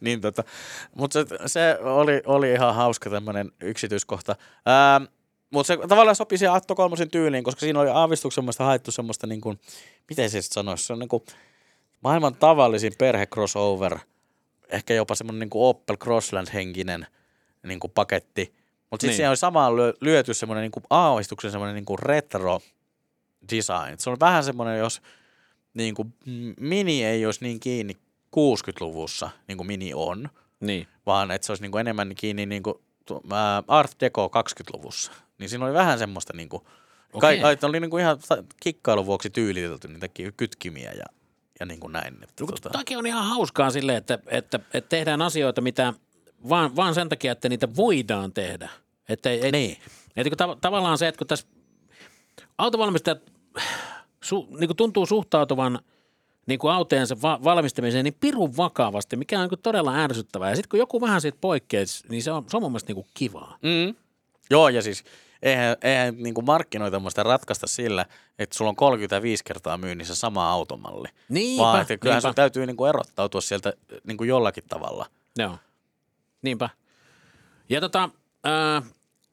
niin 0.00 0.20
tota, 0.20 0.44
mutta 0.94 1.18
se, 1.18 1.26
se 1.46 1.78
oli, 1.80 2.22
oli 2.26 2.52
ihan 2.52 2.74
hauska 2.74 3.10
tämmöinen 3.10 3.52
yksityiskohta. 3.60 4.36
Ää, 4.66 5.00
Mutta 5.50 5.66
se 5.66 5.78
tavallaan 5.88 6.16
sopi 6.16 6.38
siihen 6.38 6.54
Atto 6.54 6.74
kolmosen 6.74 7.10
tyyliin, 7.10 7.44
koska 7.44 7.60
siinä 7.60 7.80
oli 7.80 7.90
aavistuksemmasta 7.90 8.64
haettu 8.64 8.90
semmoista, 8.90 9.26
niin 9.26 9.40
kuin, 9.40 9.60
miten 10.08 10.30
se 10.30 10.42
sanoisi, 10.42 10.84
se 10.84 10.92
on 10.92 10.98
niin 10.98 11.08
kuin 11.08 11.22
maailman 12.00 12.34
tavallisin 12.34 12.92
perhe 12.98 13.26
crossover, 13.26 13.98
ehkä 14.68 14.94
jopa 14.94 15.14
semmoinen 15.14 15.40
niin 15.40 15.50
kuin 15.50 15.64
Opel 15.64 15.96
Crossland-henkinen 15.96 17.06
niin 17.66 17.80
kuin 17.80 17.90
paketti. 17.94 18.54
Mutta 18.90 19.02
sitten 19.02 19.08
Niin. 19.08 19.16
siihen 19.16 19.30
oli 19.30 19.36
samaan 19.36 19.72
lyö- 19.72 19.96
lyöty 20.00 20.34
semmoinen 20.34 20.62
niin 20.62 20.84
aavistuksen 20.90 21.50
semmoinen 21.50 21.74
niin 21.74 21.84
kuin 21.84 21.98
retro 21.98 22.60
design. 23.52 23.94
Se 23.98 24.10
on 24.10 24.16
vähän 24.20 24.44
semmoinen, 24.44 24.78
jos 24.78 25.02
niin 25.74 25.94
kuin 25.94 26.14
mini 26.60 27.04
ei 27.04 27.26
olisi 27.26 27.44
niin 27.44 27.60
kiinni 27.60 27.96
60-luvussa, 28.36 29.30
niin 29.48 29.56
kuin 29.58 29.66
mini 29.66 29.94
on, 29.94 30.28
Niin. 30.60 30.86
vaan 31.06 31.30
että 31.30 31.46
se 31.46 31.52
olisi 31.52 31.62
niin 31.62 31.72
kuin 31.72 31.80
enemmän 31.80 32.14
kiinni 32.14 32.46
niin 32.46 32.62
kuin, 32.62 32.74
ää, 33.32 33.62
Art 33.68 33.92
Deco 34.00 34.30
20-luvussa. 34.36 35.12
Niin 35.38 35.48
siinä 35.50 35.64
oli 35.64 35.74
vähän 35.74 35.98
semmoista, 35.98 36.32
niin 36.36 36.48
kuin, 36.48 36.62
Okei. 37.12 37.40
kai, 37.40 37.52
että 37.52 37.66
oli 37.66 37.80
niin 37.80 37.90
kuin 37.90 38.00
ihan 38.00 38.18
kikkailun 38.60 39.06
vuoksi 39.06 39.30
tyylitelty 39.30 39.88
niitä 39.88 40.08
ki- 40.08 40.32
kytkimiä 40.36 40.92
ja, 40.92 41.04
ja 41.60 41.66
niin 41.66 41.80
kuin 41.80 41.92
näin. 41.92 42.14
Että, 42.22 42.44
No, 42.44 42.70
Toki 42.72 42.96
on 42.96 43.06
ihan 43.06 43.24
hauskaa 43.26 43.70
silleen, 43.70 43.98
että, 43.98 44.18
että, 44.26 44.60
että 44.74 44.88
tehdään 44.88 45.22
asioita, 45.22 45.60
mitä 45.60 45.94
vaan, 46.48 46.76
vaan 46.76 46.94
sen 46.94 47.08
takia, 47.08 47.32
että 47.32 47.48
niitä 47.48 47.76
voidaan 47.76 48.32
tehdä. 48.32 48.68
Että, 49.08 49.30
et, 49.32 49.52
Niin. 49.52 49.76
että 50.16 50.36
kun 50.36 50.48
tav- 50.48 50.58
tavallaan 50.60 50.98
se, 50.98 51.08
että 51.08 51.18
kun 51.18 51.26
tässä 51.26 51.46
autovalmistajat 52.58 53.18
su, 54.24 54.48
niin 54.58 54.68
kuin 54.68 54.76
tuntuu 54.76 55.06
suhtautuvan 55.06 55.78
niin 56.46 56.58
kuin 56.58 56.72
autojensa 56.72 57.16
va- 57.22 57.40
valmistamiseen 57.44 58.04
niin 58.04 58.16
pirun 58.20 58.56
vakavasti, 58.56 59.16
mikä 59.16 59.38
on 59.38 59.42
niin 59.42 59.48
kuin 59.48 59.62
todella 59.62 59.94
ärsyttävää. 59.96 60.50
Ja 60.50 60.56
sitten 60.56 60.68
kun 60.70 60.78
joku 60.78 61.00
vähän 61.00 61.20
siitä 61.20 61.38
poikkeaa, 61.40 61.84
niin 62.08 62.22
se 62.22 62.32
on, 62.32 62.44
se 62.50 62.56
on 62.56 62.62
mun 62.62 62.72
mielestä 62.72 62.88
niin 62.88 62.94
kuin 62.94 63.06
kivaa. 63.14 63.58
Mm. 63.62 63.94
Joo, 64.50 64.68
ja 64.68 64.82
siis 64.82 65.04
eihän, 65.42 65.76
eihän 65.82 66.14
niin 66.18 66.34
kuin 66.34 66.44
markkinoita 66.44 66.98
muista 67.00 67.22
ratkaista 67.22 67.66
sillä, 67.66 68.06
että 68.38 68.56
sulla 68.58 68.68
on 68.68 68.76
35 68.76 69.44
kertaa 69.44 69.78
myynnissä 69.78 70.14
sama 70.14 70.50
automalli. 70.50 71.08
Niinpä, 71.28 71.62
Vaan 71.62 71.80
että 71.80 71.96
kyllähän 71.98 72.16
niinpä. 72.18 72.28
sun 72.28 72.34
täytyy 72.34 72.66
niin 72.66 72.76
kuin 72.76 72.88
erottautua 72.88 73.40
sieltä 73.40 73.72
niin 74.04 74.16
kuin 74.16 74.28
jollakin 74.28 74.64
tavalla. 74.68 75.06
Joo, 75.38 75.58
niinpä. 76.46 76.68
Ja 77.68 77.80
tota, 77.80 78.10
ää, 78.44 78.82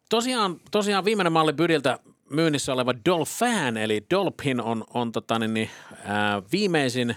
tosiaan, 0.09 0.59
tosiaan 0.71 1.05
viimeinen 1.05 1.33
malli 1.33 1.53
Bydiltä 1.53 1.99
myynnissä 2.29 2.73
oleva 2.73 2.93
Dolphin, 3.05 3.77
eli 3.77 4.05
Dolphin 4.09 4.61
on, 4.61 4.83
on 4.93 5.11
tota, 5.11 5.39
niin, 5.39 5.53
niin, 5.53 5.69
ää, 6.03 6.41
viimeisin, 6.51 7.15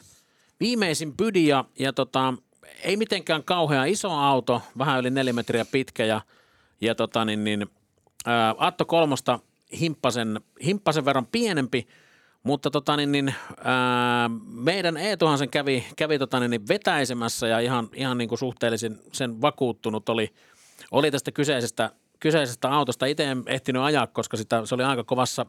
viimeisin 0.61 1.17
Bydi 1.17 1.47
ja, 1.47 1.65
ja 1.79 1.93
tota, 1.93 2.35
ei 2.83 2.97
mitenkään 2.97 3.45
kauhean 3.45 3.89
iso 3.89 4.11
auto, 4.11 4.63
vähän 4.79 5.01
yli 5.01 5.11
neljä 5.11 5.33
metriä 5.33 5.65
pitkä 5.65 6.05
ja, 6.05 6.21
ja 6.81 6.95
tota, 6.95 7.25
niin, 7.25 7.45
niin, 7.45 7.67
ää, 8.27 8.55
Atto 8.59 8.85
kolmosta 8.85 9.39
himppasen, 9.81 10.41
himppasen 10.65 11.05
verran 11.05 11.27
pienempi, 11.27 11.89
mutta 12.47 12.71
tota, 12.71 12.97
niin, 12.97 13.13
niin, 13.13 13.35
ää, 13.65 14.31
meidän 14.47 14.97
Eetuhan 14.97 15.39
sen 15.39 15.51
kävi, 15.51 15.87
kävi 15.97 16.19
tota, 16.19 16.41
niin, 16.41 16.51
niin 16.51 16.69
vetäisemässä 16.69 17.49
ja 17.49 17.61
ihan, 17.61 17.89
ihan 17.95 18.19
niin 18.19 18.29
kuin 18.29 18.39
suhteellisen 18.39 19.01
sen 19.13 19.41
vakuuttunut 19.41 20.09
oli, 20.09 20.35
oli 20.91 21.11
tästä 21.11 21.33
kyseisestä, 21.33 21.91
kyseisestä 22.21 22.71
autosta. 22.71 23.07
Itse 23.07 23.25
en 23.25 23.43
ehtinyt 23.47 23.83
ajaa, 23.83 24.07
koska 24.07 24.37
sitä, 24.37 24.67
se 24.67 24.75
oli 24.75 24.85
aika 24.85 25.05
kovassa, 25.05 25.47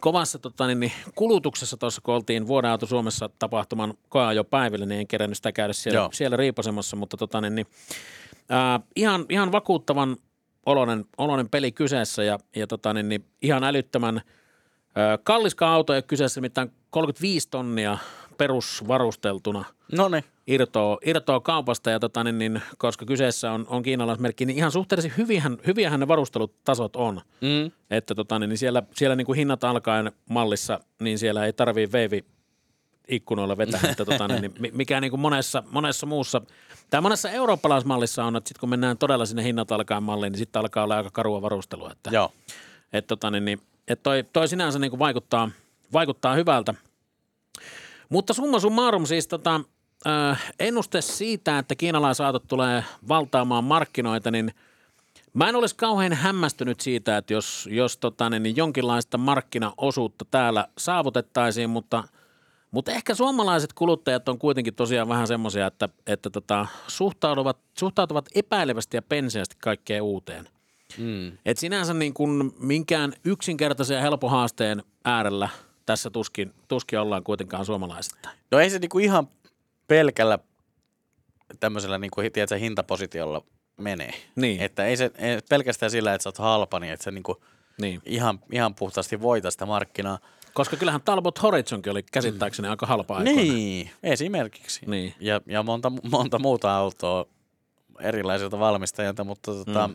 kovassa 0.00 0.38
tota, 0.38 0.66
niin, 0.66 0.80
niin, 0.80 0.92
kulutuksessa 1.14 1.76
tuossa, 1.76 2.00
kun 2.04 2.14
oltiin 2.14 2.46
vuoden 2.46 2.70
auto 2.70 2.86
Suomessa 2.86 3.30
tapahtuman 3.38 3.94
koeajopäivillä, 4.08 4.86
niin 4.86 5.00
en 5.00 5.06
kerännyt 5.06 5.36
sitä 5.38 5.52
käydä 5.52 5.72
siellä, 5.72 5.98
Joo. 5.98 6.08
siellä 6.12 6.36
riipasemassa, 6.36 6.96
mutta 6.96 7.16
tota, 7.16 7.40
niin, 7.40 7.54
niin, 7.54 7.66
ää, 8.48 8.80
ihan, 8.96 9.26
ihan 9.28 9.52
vakuuttavan 9.52 10.16
oloinen, 10.66 11.04
oloinen 11.18 11.48
peli 11.48 11.72
kyseessä 11.72 12.24
ja, 12.24 12.38
ja 12.56 12.66
tota, 12.66 12.92
niin, 12.92 13.08
niin, 13.08 13.24
ihan 13.42 13.64
älyttömän 13.64 14.22
ää, 14.94 15.18
kalliskaan 15.22 15.72
auto 15.72 15.92
ei 15.92 15.96
ole 15.96 16.02
kyseessä, 16.02 16.40
nimittäin 16.40 16.72
35 16.90 17.48
tonnia 17.50 17.98
perusvarusteltuna 18.38 19.64
No 19.92 20.08
niin. 20.08 20.24
irtoaa, 20.46 20.98
irtoaa 21.04 21.40
kaupasta, 21.40 21.90
ja 21.90 22.00
tota, 22.00 22.24
niin, 22.24 22.38
niin, 22.38 22.62
koska 22.78 23.04
kyseessä 23.06 23.52
on, 23.52 23.66
on 23.68 23.82
kiinalaismerkki, 23.82 24.46
niin 24.46 24.58
ihan 24.58 24.72
suhteellisen 24.72 25.12
hyviähän, 25.16 25.58
hyviähän 25.66 26.00
ne 26.00 26.08
varustelutasot 26.08 26.96
on. 26.96 27.20
Mm. 27.40 27.70
Että 27.90 28.14
tota, 28.14 28.38
niin, 28.38 28.48
niin 28.48 28.58
siellä, 28.58 28.82
siellä 28.94 29.16
niin 29.16 29.26
kuin 29.26 29.36
hinnat 29.36 29.64
alkaen 29.64 30.12
mallissa, 30.30 30.80
niin 31.00 31.18
siellä 31.18 31.46
ei 31.46 31.52
tarvii 31.52 31.92
veivi 31.92 32.24
ikkunoilla 33.08 33.56
vetää, 33.56 33.80
että 33.90 34.04
tota, 34.04 34.28
niin, 34.28 34.42
niin, 34.42 34.52
mi- 34.58 34.70
mikä 34.74 35.00
niin 35.00 35.10
kuin 35.10 35.20
monessa, 35.20 35.62
monessa 35.70 36.06
muussa, 36.06 36.40
tai 36.90 37.00
monessa 37.00 37.30
eurooppalaismallissa 37.30 38.24
on, 38.24 38.36
että 38.36 38.48
sitten 38.48 38.60
kun 38.60 38.68
mennään 38.68 38.98
todella 38.98 39.26
sinne 39.26 39.44
hinnat 39.44 39.72
alkaen 39.72 40.02
malliin, 40.02 40.32
niin 40.32 40.38
sitten 40.38 40.60
alkaa 40.60 40.84
olla 40.84 40.96
aika 40.96 41.10
karua 41.12 41.42
varustelua. 41.42 41.90
Että, 41.92 42.10
Joo. 42.12 42.32
että 42.92 43.08
tota, 43.08 43.30
niin, 43.30 43.44
niin, 43.44 43.60
et 43.88 44.02
toi, 44.02 44.24
toi 44.32 44.48
sinänsä 44.48 44.78
niin 44.78 44.98
vaikuttaa, 44.98 45.50
vaikuttaa 45.92 46.34
hyvältä. 46.34 46.74
Mutta 48.08 48.34
summa 48.34 48.60
summarum 48.60 49.06
siis 49.06 49.28
tota, 49.28 49.60
äh, 50.06 50.54
ennuste 50.58 51.00
siitä, 51.00 51.58
että 51.58 51.74
kiinalaisautot 51.74 52.44
tulee 52.48 52.84
valtaamaan 53.08 53.64
markkinoita, 53.64 54.30
niin 54.30 54.54
mä 55.34 55.48
en 55.48 55.56
olisi 55.56 55.76
kauhean 55.76 56.12
hämmästynyt 56.12 56.80
siitä, 56.80 57.16
että 57.16 57.32
jos, 57.32 57.68
jos 57.72 57.96
tota, 57.96 58.30
niin 58.30 58.56
jonkinlaista 58.56 59.18
markkinaosuutta 59.18 60.24
täällä 60.30 60.68
saavutettaisiin, 60.78 61.70
mutta, 61.70 62.04
mutta 62.70 62.92
ehkä 62.92 63.14
suomalaiset 63.14 63.72
kuluttajat 63.72 64.28
on 64.28 64.38
kuitenkin 64.38 64.74
tosiaan 64.74 65.08
vähän 65.08 65.26
semmoisia, 65.26 65.66
että, 65.66 65.88
että 66.06 66.30
tota, 66.30 66.66
suhtautuvat, 66.88 67.58
suhtautuvat 67.78 68.28
epäilevästi 68.34 68.96
ja 68.96 69.02
penseästi 69.02 69.56
kaikkeen 69.62 70.02
uuteen. 70.02 70.48
Mm. 70.98 71.38
Et 71.44 71.58
sinänsä 71.58 71.94
niin 71.94 72.14
kuin 72.14 72.54
minkään 72.58 73.12
yksinkertaisen 73.24 73.94
ja 73.94 74.00
helpon 74.00 74.30
haasteen 74.30 74.82
äärellä 75.04 75.48
tässä 75.86 76.10
tuskin, 76.10 76.54
tuskin 76.68 76.98
ollaan 76.98 77.24
kuitenkaan 77.24 77.64
suomalaisittain. 77.66 78.38
No 78.50 78.58
ei 78.58 78.70
se 78.70 78.78
niinku 78.78 78.98
ihan 78.98 79.28
pelkällä 79.88 80.38
tämmöisellä 81.60 81.98
niinku, 81.98 82.20
tiedätkö, 82.32 82.56
hintapositiolla 82.56 83.42
mene. 83.76 84.10
Niin. 84.36 84.60
Että 84.60 84.84
ei 84.86 84.96
se 84.96 85.10
ei 85.18 85.38
pelkästään 85.48 85.90
sillä, 85.90 86.14
että 86.14 86.22
sä 86.22 86.28
oot 86.28 86.38
halpa, 86.38 86.80
niin 86.80 86.92
että 86.92 87.04
sä 87.04 87.10
niinku 87.10 87.42
Niin. 87.80 88.02
ihan, 88.06 88.40
ihan 88.52 88.74
puhtaasti 88.74 89.20
voita 89.20 89.50
sitä 89.50 89.66
markkinaa. 89.66 90.18
Koska 90.54 90.76
kyllähän 90.76 91.00
Talbot 91.04 91.42
Horizonkin 91.42 91.90
oli 91.92 92.02
käsittääkseni 92.02 92.68
aika 92.68 92.86
halpa 92.86 93.16
aikoina. 93.16 93.42
Niin, 93.42 93.90
esimerkiksi. 94.02 94.80
Niin. 94.86 95.14
Ja, 95.20 95.40
ja 95.46 95.62
monta, 95.62 95.92
monta 96.10 96.38
muuta 96.38 96.76
autoa 96.76 97.26
erilaisilta 98.00 98.58
valmistajilta, 98.58 99.24
mutta 99.24 99.52
tota, 99.54 99.88
mm. 99.88 99.94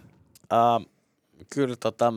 Äh, 0.53 0.85
kyllä 1.53 1.75
tota, 1.75 2.13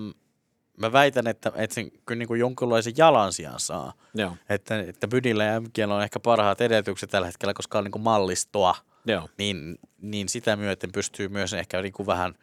mä 0.77 0.93
väitän, 0.93 1.27
että, 1.27 1.53
että 1.57 1.75
sen 1.75 1.91
kyllä 2.07 2.19
niin 2.19 2.29
kuin 2.29 2.41
jonkinlaisen 2.41 2.93
jalansijan 2.97 3.61
saa. 3.61 3.93
Joo, 4.15 4.37
Että, 4.49 4.81
että 4.81 5.09
Bydillä 5.09 5.45
ja 5.45 5.61
MGllä 5.61 5.95
on 5.95 6.03
ehkä 6.03 6.21
parhaat 6.21 6.61
edellytykset 6.61 7.11
tällä 7.11 7.27
hetkellä, 7.27 7.55
koska 7.55 7.79
on 7.79 7.85
niin 7.85 7.93
kuin 7.93 8.03
mallistoa, 8.03 8.75
joo, 9.07 9.29
niin, 9.39 9.79
niin 10.01 10.29
sitä 10.29 10.57
myöten 10.57 10.93
pystyy 10.93 11.29
myös 11.29 11.53
ehkä 11.53 11.83
niin 11.83 11.93
kuin 11.93 12.07
vähän 12.07 12.35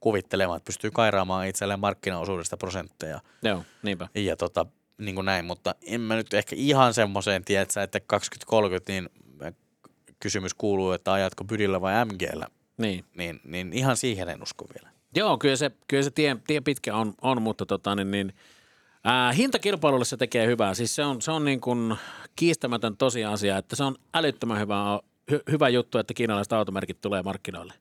kuvittelemaan, 0.00 0.56
että 0.56 0.66
pystyy 0.66 0.90
kairaamaan 0.90 1.46
itselleen 1.46 1.80
markkinaosuudesta 1.80 2.56
prosentteja 2.56 3.20
joo, 3.42 3.64
niinpä. 3.82 4.08
ja 4.14 4.36
tota, 4.36 4.66
niin 4.98 5.14
kuin 5.14 5.24
näin, 5.24 5.44
mutta 5.44 5.74
en 5.82 6.00
mä 6.00 6.16
nyt 6.16 6.34
ehkä 6.34 6.56
ihan 6.58 6.94
semmoiseen, 6.94 7.44
tiedätkö, 7.44 7.82
että 7.82 8.00
2030, 8.00 8.92
niin 8.92 9.08
kysymys 10.20 10.54
kuuluu, 10.54 10.92
että 10.92 11.12
ajatko 11.12 11.44
Bydillä 11.44 11.80
vai 11.80 12.04
MGllä, 12.04 12.46
Niin. 12.78 13.04
niin, 13.16 13.40
niin 13.44 13.72
ihan 13.72 13.96
siihen 13.96 14.28
en 14.28 14.42
usko 14.42 14.66
vielä. 14.74 14.90
Joo, 15.14 15.38
kyllä 15.38 15.56
se, 15.56 15.70
kyllä 15.88 16.02
se 16.02 16.10
tie, 16.10 16.36
tie 16.46 16.60
pitkä 16.60 16.96
on, 16.96 17.14
on 17.22 17.42
mutta 17.42 17.66
tota, 17.66 17.94
niin, 17.94 18.10
niin, 18.10 18.32
ää, 19.04 19.32
hintakilpailulle 19.32 20.04
se 20.04 20.16
tekee 20.16 20.46
hyvää. 20.46 20.74
Siis 20.74 20.94
se 20.94 21.04
on, 21.04 21.22
se 21.22 21.30
on 21.30 21.44
niin 21.44 21.60
kuin 21.60 21.96
kiistämätön 22.36 22.96
tosiasia, 22.96 23.58
että 23.58 23.76
se 23.76 23.84
on 23.84 23.96
älyttömän 24.14 24.60
hyvä, 24.60 25.00
hy, 25.30 25.40
hyvä 25.50 25.68
juttu, 25.68 25.98
että 25.98 26.14
kiinalaiset 26.14 26.52
automerkit 26.52 27.00
tulee 27.00 27.22
markkinoille. 27.22 27.74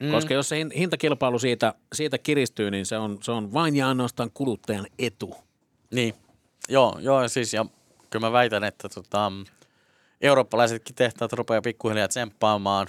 Mm. 0.00 0.10
Koska 0.10 0.34
jos 0.34 0.48
se 0.48 0.64
hin- 0.64 0.76
hintakilpailu 0.76 1.38
siitä, 1.38 1.74
siitä 1.92 2.18
kiristyy, 2.18 2.70
niin 2.70 2.86
se 2.86 2.98
on, 2.98 3.18
se 3.22 3.32
on 3.32 3.52
vain 3.52 3.76
ja 3.76 3.88
ainoastaan 3.88 4.30
kuluttajan 4.34 4.86
etu. 4.98 5.34
Niin, 5.90 6.14
joo, 6.68 6.98
joo 7.00 7.28
siis 7.28 7.54
ja 7.54 7.66
kyllä 8.10 8.26
mä 8.26 8.32
väitän, 8.32 8.64
että 8.64 8.88
tota, 8.88 9.32
eurooppalaisetkin 10.20 10.94
tehtaat 10.94 11.32
rupeaa 11.32 11.62
pikkuhiljaa 11.62 12.08
tsemppaamaan. 12.08 12.86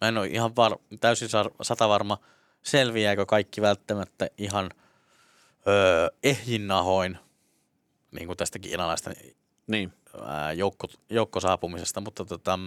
Mä 0.00 0.08
en 0.08 0.18
ole 0.18 0.26
ihan 0.26 0.56
var, 0.56 0.76
täysin 1.00 1.28
sar, 1.28 1.50
satavarma, 1.62 2.18
selviääkö 2.66 3.26
kaikki 3.26 3.60
välttämättä 3.62 4.28
ihan 4.38 4.70
öö, 5.68 6.08
ehjinnahoin, 6.22 7.18
niin 8.12 8.26
kuin 8.26 8.36
tästä 8.36 8.58
kiinalaista 8.58 9.10
Niin. 9.66 9.92
ää, 10.24 10.52
joukko, 10.52 10.86
joukkosaapumisesta, 11.10 12.00
mutta 12.00 12.24
tota, 12.24 12.58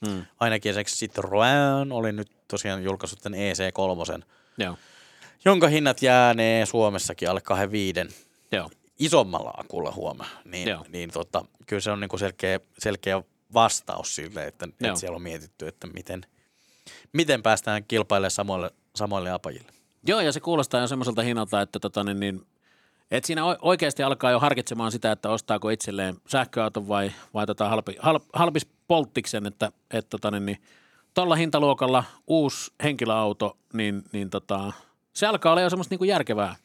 Mm. 0.00 0.24
ainakin 0.40 0.74
se 0.74 0.82
Citroën 0.82 1.92
oli 1.92 2.12
nyt 2.12 2.30
tosiaan 2.48 2.84
julkaissut 2.84 3.18
tämän 3.22 3.38
EC3, 3.38 4.22
Joo, 4.58 4.76
jonka 5.44 5.68
hinnat 5.68 6.02
jäänee 6.02 6.66
Suomessakin 6.66 7.30
alle 7.30 7.40
25 7.40 8.24
joo, 8.52 8.70
isommalla 8.98 9.50
akulla 9.56 9.92
huomaa, 9.92 10.28
niin, 10.44 10.68
Joo. 10.68 10.84
niin 10.88 11.10
tota, 11.10 11.44
kyllä 11.66 11.80
se 11.80 11.90
on 11.90 12.00
niinku 12.00 12.18
selkeä, 12.18 12.60
selkeä 12.78 13.22
vastaus 13.54 14.14
sille, 14.16 14.46
että, 14.46 14.66
Joo. 14.66 14.88
että 14.88 15.00
siellä 15.00 15.16
on 15.16 15.22
mietitty, 15.22 15.68
että 15.68 15.86
miten, 15.86 16.26
miten 17.12 17.42
päästään 17.42 17.84
kilpailemaan 17.84 18.30
samoille, 18.30 18.70
samoille 18.96 19.30
apajille. 19.30 19.72
Joo, 20.06 20.20
ja 20.20 20.32
se 20.32 20.40
kuulostaa 20.40 20.80
jo 20.80 20.86
semmoiselta 20.86 21.22
hinnalta, 21.22 21.60
että 21.60 21.78
tota, 21.78 22.04
niin, 22.04 22.20
niin, 22.20 22.46
Et 23.10 23.24
siinä 23.24 23.44
oikeasti 23.44 24.02
alkaa 24.02 24.30
jo 24.30 24.40
harkitsemaan 24.40 24.92
sitä, 24.92 25.12
että 25.12 25.30
ostaako 25.30 25.70
itselleen 25.70 26.16
sähköauton 26.28 26.88
vai, 26.88 27.12
vai 27.34 27.46
tota 27.46 27.68
halpi, 27.68 27.96
hal, 27.98 28.20
halpis 28.32 28.66
polttiksen, 28.88 29.46
että 29.46 29.72
et 29.90 30.08
tota, 30.08 30.30
niin, 30.30 30.46
niin, 30.46 30.62
tuolla 31.14 31.36
hintaluokalla 31.36 32.04
uusi 32.26 32.72
henkilöauto, 32.82 33.56
niin, 33.72 34.02
niin 34.12 34.30
tota, 34.30 34.72
se 35.12 35.26
alkaa 35.26 35.52
olla 35.52 35.62
jo 35.62 35.70
semmoista 35.70 35.92
niinku 35.92 36.04
järkevää 36.04 36.56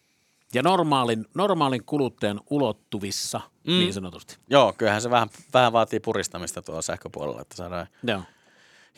ja 0.54 0.64
normaalin, 0.64 1.26
normaalin 1.34 1.86
kuluttajan 1.86 2.42
ulottuvissa 2.50 3.42
mm. 3.68 3.72
niin 3.72 3.94
sanotusti. 3.94 4.38
Joo, 4.50 4.74
kyllähän 4.78 5.02
se 5.02 5.10
vähän, 5.10 5.30
vähän 5.54 5.74
vaatii 5.74 6.00
puristamista 6.00 6.62
tuolla 6.62 6.82
sähköpuolella, 6.82 7.42
että 7.42 7.56
saadaan 7.56 7.88
Joo. 8.04 8.22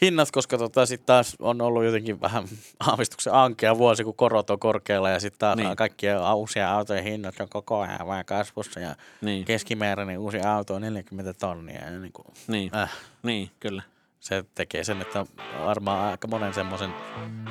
Hinnat, 0.02 0.32
koska 0.32 0.58
tota, 0.58 0.86
sitten 0.86 1.06
taas 1.06 1.36
on 1.40 1.62
ollut 1.62 1.84
jotenkin 1.84 2.22
vähän 2.22 2.44
aavistuksen 2.88 3.34
ankea 3.34 3.78
vuosi, 3.78 4.04
kun 4.04 4.16
korot 4.16 4.50
on 4.50 4.60
korkealla 4.60 5.10
ja 5.10 5.20
sitten 5.20 5.40
taas 5.40 5.56
Niin. 5.58 5.76
kaikkien 5.76 6.18
uusia 6.36 6.72
autojen 6.76 7.04
hinnat 7.04 7.40
on 7.40 7.50
koko 7.50 7.80
ajan 7.80 8.08
vaan 8.08 8.26
kasvussa 8.26 8.80
ja 8.80 8.88
Niin. 8.90 8.96
niin. 9.22 9.46
keskimääräinen 9.46 10.20
uusi 10.20 10.42
auto 10.42 10.76
on 10.76 10.82
40 10.82 11.34
tonnia. 11.34 11.86
Ja 11.86 12.00
niin 12.00 12.14
kuin, 12.14 12.26
Niin, 12.48 12.76
äh, 12.76 12.92
niin 13.24 13.52
kyllä. 13.60 13.84
se 14.20 14.44
tekee 14.56 14.84
sen, 14.84 15.02
että 15.02 15.26
varmaan 15.66 16.12
aika 16.12 16.28
monen 16.28 16.54
semmoisen 16.54 16.94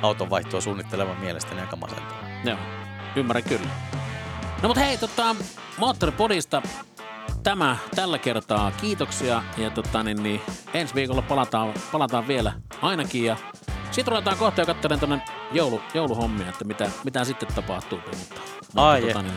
auton 0.01 0.29
vaihtoa 0.29 0.61
suunnittelevan 0.61 1.19
mielestäni 1.19 1.61
aika 1.61 1.75
masentava. 1.75 2.17
Joo, 2.45 2.57
ymmärrän 3.15 3.43
kyllä. 3.43 3.69
No 4.61 4.67
mutta 4.69 4.83
hei, 4.83 4.97
tota, 4.97 5.35
Moottoripodista 5.77 6.61
tämä 7.43 7.77
tällä 7.95 8.17
kertaa. 8.17 8.71
Kiitoksia 8.71 9.43
ja 9.57 9.69
tota, 9.69 10.03
niin, 10.03 10.23
niin, 10.23 10.41
ensi 10.73 10.95
viikolla 10.95 11.21
palataan, 11.21 11.73
palataan 11.91 12.27
vielä 12.27 12.53
ainakin 12.81 13.25
ja 13.25 13.37
sitten 13.91 14.11
ruvetaan 14.11 14.37
kohta 14.37 14.61
jo 14.61 14.65
katselemaan 14.65 14.99
tuonne 14.99 15.25
joulu, 15.51 15.81
jouluhommia, 15.93 16.49
että 16.49 16.65
mitä, 16.65 16.91
mitä 17.03 17.23
sitten 17.23 17.53
tapahtuu. 17.55 17.99
Mutta, 18.17 18.41
Ai 18.75 19.01
mutta, 19.01 19.21
niin, 19.21 19.33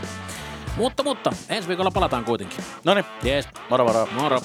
mutta, 0.76 1.02
mutta 1.02 1.30
ensi 1.48 1.68
viikolla 1.68 1.90
palataan 1.90 2.24
kuitenkin. 2.24 2.64
No 2.84 2.94
niin, 2.94 3.04
Jees, 3.22 3.48
moro 3.70 3.84
moro. 3.84 4.08
moro. 4.12 4.40